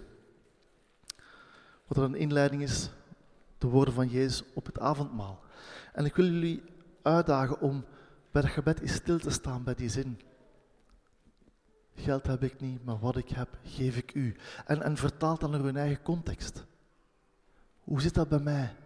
Wat 1.87 1.97
er 1.97 2.03
een 2.03 2.15
inleiding 2.15 2.63
is, 2.63 2.91
de 3.67 3.73
woorden 3.73 3.95
van 3.95 4.09
Jezus 4.09 4.45
op 4.55 4.67
het 4.67 4.79
avondmaal. 4.79 5.41
En 5.93 6.05
ik 6.05 6.15
wil 6.17 6.25
jullie 6.25 6.63
uitdagen 7.03 7.61
om 7.61 7.85
bij 8.31 8.43
dat 8.43 8.51
gebed 8.51 8.81
eens 8.81 8.93
stil 8.93 9.19
te 9.19 9.31
staan 9.31 9.65
bij 9.65 9.75
die 9.75 9.89
zin. 9.89 10.21
Geld 11.95 12.27
heb 12.27 12.43
ik 12.43 12.61
niet, 12.61 12.85
maar 12.85 12.99
wat 12.99 13.17
ik 13.17 13.29
heb, 13.29 13.49
geef 13.65 13.97
ik 13.97 14.15
u. 14.15 14.37
En, 14.67 14.83
en 14.83 14.97
vertaalt 14.97 15.41
dan 15.41 15.51
naar 15.51 15.61
hun 15.61 15.77
eigen 15.77 16.03
context. 16.03 16.65
Hoe 17.85 18.01
zit 18.01 18.15
dat 18.15 18.29
bij 18.29 18.39
mij? 18.39 18.77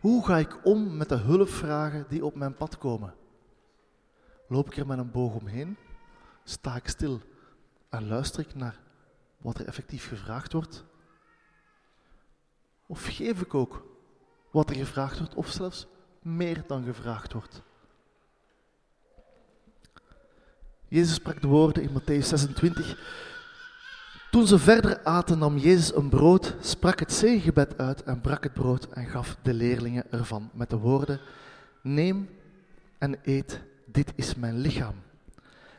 Hoe 0.00 0.26
ga 0.26 0.36
ik 0.38 0.66
om 0.66 0.96
met 0.96 1.08
de 1.08 1.16
hulpvragen 1.16 2.06
die 2.08 2.24
op 2.24 2.34
mijn 2.34 2.54
pad 2.54 2.78
komen? 2.78 3.14
Loop 4.48 4.66
ik 4.66 4.76
er 4.76 4.86
met 4.86 4.98
een 4.98 5.10
boog 5.10 5.34
omheen? 5.34 5.76
Sta 6.44 6.76
ik 6.76 6.88
stil 6.88 7.20
en 7.88 8.08
luister 8.08 8.40
ik 8.40 8.54
naar 8.54 8.80
wat 9.36 9.58
er 9.58 9.66
effectief 9.66 10.08
gevraagd 10.08 10.52
wordt? 10.52 10.84
Of 12.86 13.06
geef 13.06 13.40
ik 13.40 13.54
ook 13.54 13.89
wat 14.50 14.70
er 14.70 14.76
gevraagd 14.76 15.18
wordt, 15.18 15.34
of 15.34 15.48
zelfs 15.48 15.86
meer 16.22 16.62
dan 16.66 16.84
gevraagd 16.84 17.32
wordt? 17.32 17.62
Jezus 20.88 21.14
sprak 21.14 21.40
de 21.40 21.48
woorden 21.48 21.82
in 21.82 21.90
Matthäus 22.00 22.26
26. 22.26 22.98
Toen 24.30 24.46
ze 24.46 24.58
verder 24.58 25.04
aten, 25.04 25.38
nam 25.38 25.56
Jezus 25.56 25.94
een 25.94 26.08
brood, 26.08 26.56
sprak 26.60 26.98
het 26.98 27.12
zegengebed 27.12 27.78
uit 27.78 28.02
en 28.02 28.20
brak 28.20 28.42
het 28.42 28.52
brood 28.52 28.88
en 28.88 29.06
gaf 29.06 29.36
de 29.42 29.54
leerlingen 29.54 30.12
ervan 30.12 30.50
met 30.52 30.70
de 30.70 30.76
woorden: 30.76 31.20
Neem 31.82 32.28
en 32.98 33.18
eet, 33.22 33.60
dit 33.86 34.12
is 34.14 34.34
mijn 34.34 34.58
lichaam. 34.58 34.94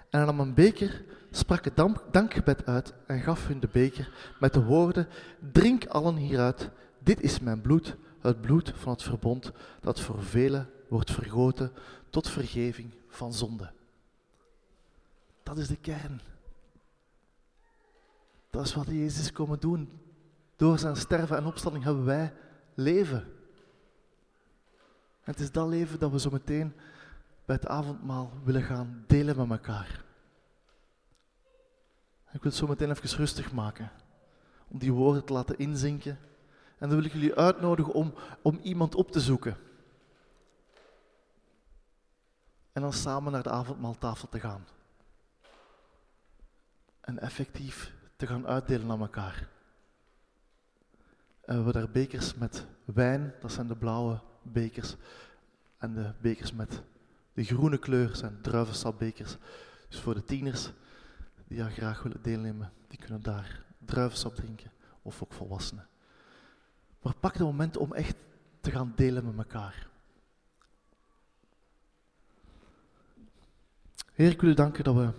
En 0.09 0.19
hij 0.19 0.25
nam 0.25 0.39
een 0.39 0.53
beker, 0.53 1.03
sprak 1.31 1.65
het 1.65 1.83
dankgebed 2.11 2.65
uit 2.65 2.93
en 3.07 3.21
gaf 3.21 3.47
hun 3.47 3.59
de 3.59 3.69
beker 3.71 4.09
met 4.39 4.53
de 4.53 4.63
woorden: 4.63 5.07
Drink 5.51 5.85
allen 5.85 6.15
hieruit, 6.15 6.69
dit 6.99 7.21
is 7.21 7.39
mijn 7.39 7.61
bloed, 7.61 7.95
het 8.21 8.41
bloed 8.41 8.73
van 8.75 8.91
het 8.91 9.03
verbond 9.03 9.51
dat 9.79 9.99
voor 9.99 10.23
velen 10.23 10.69
wordt 10.87 11.11
vergoten 11.11 11.71
tot 12.09 12.29
vergeving 12.29 12.93
van 13.07 13.33
zonde. 13.33 13.71
Dat 15.43 15.57
is 15.57 15.67
de 15.67 15.77
kern. 15.77 16.21
Dat 18.49 18.65
is 18.65 18.73
wat 18.73 18.87
Jezus 18.87 19.19
is 19.19 19.31
komen 19.31 19.59
doen. 19.59 19.99
Door 20.55 20.79
zijn 20.79 20.95
sterven 20.95 21.37
en 21.37 21.45
opstanding 21.45 21.83
hebben 21.83 22.05
wij 22.05 22.33
leven. 22.73 23.19
En 25.23 25.31
het 25.31 25.39
is 25.39 25.51
dat 25.51 25.67
leven 25.67 25.99
dat 25.99 26.11
we 26.11 26.19
zo 26.19 26.29
meteen 26.29 26.73
bij 27.45 27.55
het 27.55 27.67
avondmaal 27.67 28.31
willen 28.43 28.63
gaan 28.63 29.03
delen 29.07 29.37
met 29.37 29.49
elkaar. 29.49 30.03
Ik 32.31 32.41
wil 32.41 32.51
het 32.51 32.55
zo 32.55 32.67
meteen 32.67 32.89
even 32.89 33.17
rustig 33.17 33.51
maken, 33.51 33.91
om 34.67 34.79
die 34.79 34.91
woorden 34.91 35.25
te 35.25 35.33
laten 35.33 35.57
inzinken. 35.57 36.19
En 36.81 36.89
dan 36.89 36.97
wil 36.97 37.05
ik 37.05 37.13
jullie 37.13 37.35
uitnodigen 37.35 37.93
om, 37.93 38.13
om 38.41 38.59
iemand 38.61 38.95
op 38.95 39.11
te 39.11 39.19
zoeken. 39.19 39.57
En 42.71 42.81
dan 42.81 42.93
samen 42.93 43.31
naar 43.31 43.43
de 43.43 43.49
avondmaaltafel 43.49 44.29
te 44.29 44.39
gaan. 44.39 44.65
En 47.01 47.19
effectief 47.19 47.93
te 48.15 48.27
gaan 48.27 48.47
uitdelen 48.47 48.91
aan 48.91 49.01
elkaar. 49.01 49.47
En 51.41 51.47
we 51.47 51.53
hebben 51.53 51.73
daar 51.73 51.91
bekers 51.91 52.35
met 52.35 52.65
wijn, 52.85 53.33
dat 53.39 53.51
zijn 53.51 53.67
de 53.67 53.75
blauwe 53.75 54.19
bekers. 54.41 54.95
En 55.77 55.93
de 55.93 56.13
bekers 56.21 56.53
met 56.53 56.81
de 57.33 57.43
groene 57.43 57.77
kleur 57.77 58.15
zijn 58.15 58.41
druivensapbekers. 58.41 59.37
Dus 59.89 59.99
voor 59.99 60.13
de 60.13 60.23
tieners 60.23 60.71
die 61.47 61.57
daar 61.57 61.71
graag 61.71 62.03
willen 62.03 62.21
deelnemen, 62.21 62.73
die 62.87 62.99
kunnen 62.99 63.21
daar 63.21 63.65
druivensap 63.77 64.35
drinken. 64.35 64.71
Of 65.01 65.23
ook 65.23 65.33
volwassenen. 65.33 65.89
Maar 67.01 67.15
pak 67.19 67.33
het 67.33 67.41
moment 67.41 67.77
om 67.77 67.93
echt 67.93 68.15
te 68.61 68.71
gaan 68.71 68.93
delen 68.95 69.25
met 69.25 69.37
elkaar. 69.37 69.87
Heer, 74.13 74.31
ik 74.31 74.41
wil 74.41 74.49
u 74.49 74.53
danken 74.53 74.83
dat 74.83 74.95
we 74.95 75.09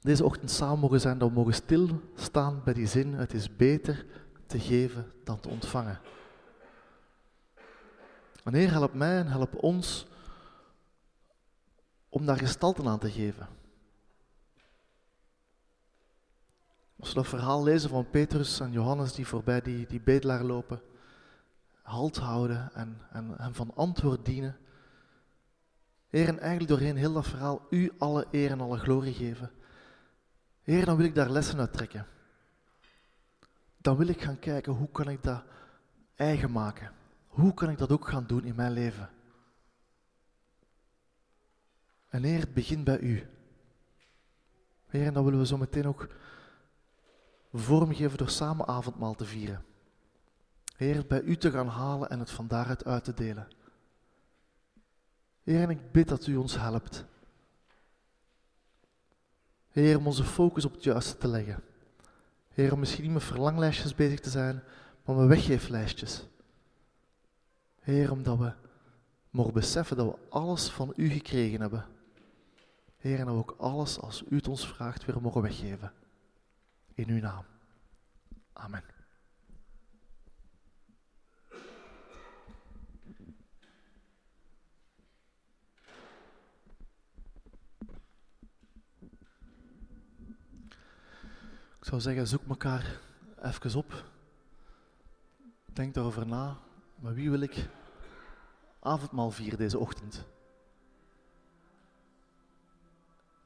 deze 0.00 0.24
ochtend 0.24 0.50
samen 0.50 0.78
mogen 0.78 1.00
zijn, 1.00 1.18
dat 1.18 1.28
we 1.28 1.34
mogen 1.34 1.54
stilstaan 1.54 2.60
bij 2.64 2.74
die 2.74 2.86
zin, 2.86 3.14
het 3.14 3.32
is 3.32 3.56
beter 3.56 4.06
te 4.46 4.60
geven 4.60 5.12
dan 5.24 5.40
te 5.40 5.48
ontvangen. 5.48 6.00
Wanneer 8.42 8.70
help 8.70 8.94
mij 8.94 9.18
en 9.18 9.26
help 9.26 9.54
ons 9.54 10.06
om 12.08 12.26
daar 12.26 12.38
gestalte 12.38 12.88
aan 12.88 12.98
te 12.98 13.10
geven. 13.10 13.48
Als 17.02 17.10
we 17.10 17.16
dat 17.16 17.28
verhaal 17.28 17.62
lezen 17.62 17.90
van 17.90 18.10
Petrus 18.10 18.60
en 18.60 18.72
Johannes 18.72 19.12
die 19.12 19.26
voorbij 19.26 19.60
die, 19.60 19.86
die 19.86 20.00
bedelaar 20.00 20.44
lopen, 20.44 20.82
halt 21.82 22.16
houden 22.16 22.70
en, 22.74 23.00
en 23.10 23.34
hem 23.36 23.54
van 23.54 23.74
antwoord 23.74 24.24
dienen. 24.24 24.56
Heer, 26.08 26.28
en 26.28 26.38
eigenlijk 26.38 26.68
doorheen 26.68 26.96
heel 26.96 27.12
dat 27.12 27.26
verhaal 27.26 27.66
u 27.70 27.92
alle 27.98 28.26
eer 28.30 28.50
en 28.50 28.60
alle 28.60 28.78
glorie 28.78 29.14
geven. 29.14 29.50
Heer, 30.62 30.84
dan 30.84 30.96
wil 30.96 31.06
ik 31.06 31.14
daar 31.14 31.30
lessen 31.30 31.58
uit 31.58 31.72
trekken. 31.72 32.06
Dan 33.76 33.96
wil 33.96 34.08
ik 34.08 34.22
gaan 34.22 34.38
kijken 34.38 34.72
hoe 34.72 34.90
kan 34.90 35.08
ik 35.08 35.22
dat 35.22 35.42
eigen 36.14 36.52
maken. 36.52 36.92
Hoe 37.26 37.54
kan 37.54 37.70
ik 37.70 37.78
dat 37.78 37.92
ook 37.92 38.08
gaan 38.08 38.26
doen 38.26 38.44
in 38.44 38.54
mijn 38.54 38.72
leven? 38.72 39.10
En 42.08 42.22
Heer, 42.22 42.40
het 42.40 42.54
begint 42.54 42.84
bij 42.84 42.98
u. 42.98 43.26
Heer, 44.86 45.06
en 45.06 45.14
dat 45.14 45.24
willen 45.24 45.38
we 45.38 45.46
zo 45.46 45.58
meteen 45.58 45.86
ook 45.86 46.08
vormgeven 47.52 48.18
door 48.18 48.30
samen 48.30 48.66
avondmaal 48.66 49.14
te 49.14 49.24
vieren. 49.24 49.64
Heer, 50.76 50.94
het 50.94 51.08
bij 51.08 51.20
u 51.20 51.36
te 51.36 51.50
gaan 51.50 51.68
halen 51.68 52.10
en 52.10 52.18
het 52.18 52.30
van 52.30 52.48
daaruit 52.48 52.84
uit 52.84 53.04
te 53.04 53.14
delen. 53.14 53.48
Heer, 55.42 55.62
en 55.62 55.70
ik 55.70 55.92
bid 55.92 56.08
dat 56.08 56.26
u 56.26 56.36
ons 56.36 56.58
helpt. 56.58 57.04
Heer, 59.70 59.96
om 59.96 60.06
onze 60.06 60.24
focus 60.24 60.64
op 60.64 60.72
het 60.72 60.82
juiste 60.82 61.16
te 61.16 61.28
leggen. 61.28 61.62
Heer, 62.48 62.72
om 62.72 62.78
misschien 62.78 63.02
niet 63.02 63.12
met 63.12 63.24
verlanglijstjes 63.24 63.94
bezig 63.94 64.20
te 64.20 64.30
zijn, 64.30 64.62
maar 65.04 65.16
met 65.16 65.28
weggeeflijstjes. 65.28 66.26
Heer, 67.80 68.10
omdat 68.10 68.38
we 68.38 68.52
mogen 69.30 69.52
beseffen 69.52 69.96
dat 69.96 70.06
we 70.06 70.18
alles 70.28 70.70
van 70.70 70.92
U 70.96 71.08
gekregen 71.08 71.60
hebben. 71.60 71.86
Heer, 72.96 73.18
en 73.18 73.24
dat 73.24 73.34
we 73.34 73.40
ook 73.40 73.54
alles 73.58 74.00
als 74.00 74.22
U 74.28 74.36
het 74.36 74.48
ons 74.48 74.68
vraagt 74.68 75.04
weer 75.04 75.20
mogen 75.20 75.42
weggeven. 75.42 75.92
In 77.02 77.08
Uw 77.08 77.20
naam. 77.20 77.44
Amen. 78.52 78.82
Ik 91.78 91.88
zou 91.88 92.00
zeggen, 92.00 92.26
zoek 92.26 92.48
elkaar 92.48 93.00
even 93.42 93.76
op. 93.76 94.04
Denk 95.72 95.94
daarover 95.94 96.26
na. 96.26 96.56
Maar 96.94 97.14
wie 97.14 97.30
wil 97.30 97.40
ik 97.40 97.68
avondmaal 98.80 99.30
vieren 99.30 99.58
deze 99.58 99.78
ochtend? 99.78 100.24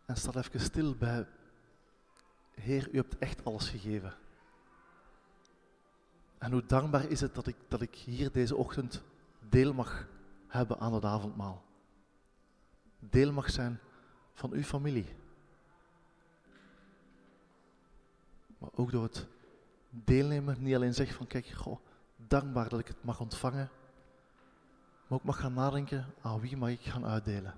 En 0.06 0.16
sta 0.16 0.34
even 0.34 0.60
stil 0.60 0.94
bij, 0.96 1.26
Heer, 2.60 2.88
u 2.92 2.96
hebt 2.96 3.18
echt 3.18 3.44
alles 3.44 3.68
gegeven. 3.68 4.14
En 6.38 6.52
hoe 6.52 6.66
dankbaar 6.66 7.10
is 7.10 7.20
het 7.20 7.34
dat 7.34 7.46
ik, 7.46 7.56
dat 7.68 7.80
ik 7.80 7.94
hier 7.94 8.32
deze 8.32 8.56
ochtend 8.56 9.02
deel 9.48 9.74
mag 9.74 10.08
hebben 10.46 10.78
aan 10.78 10.94
het 10.94 11.04
avondmaal. 11.04 11.64
Deel 12.98 13.32
mag 13.32 13.50
zijn 13.50 13.78
van 14.34 14.52
uw 14.52 14.62
familie. 14.62 15.14
Maar 18.58 18.70
ook 18.74 18.90
door 18.90 19.02
het 19.02 19.26
deelnemen 19.90 20.56
niet 20.58 20.74
alleen 20.74 20.94
zeg 20.94 21.14
van 21.14 21.26
kijk, 21.26 21.46
goh, 21.46 21.78
dankbaar 22.16 22.68
dat 22.68 22.80
ik 22.80 22.88
het 22.88 23.04
mag 23.04 23.20
ontvangen, 23.20 23.70
maar 25.06 25.18
ook 25.18 25.24
mag 25.24 25.40
gaan 25.40 25.54
nadenken 25.54 26.06
aan 26.20 26.40
wie 26.40 26.56
mag 26.56 26.70
ik 26.70 26.80
gaan 26.80 27.06
uitdelen. 27.06 27.54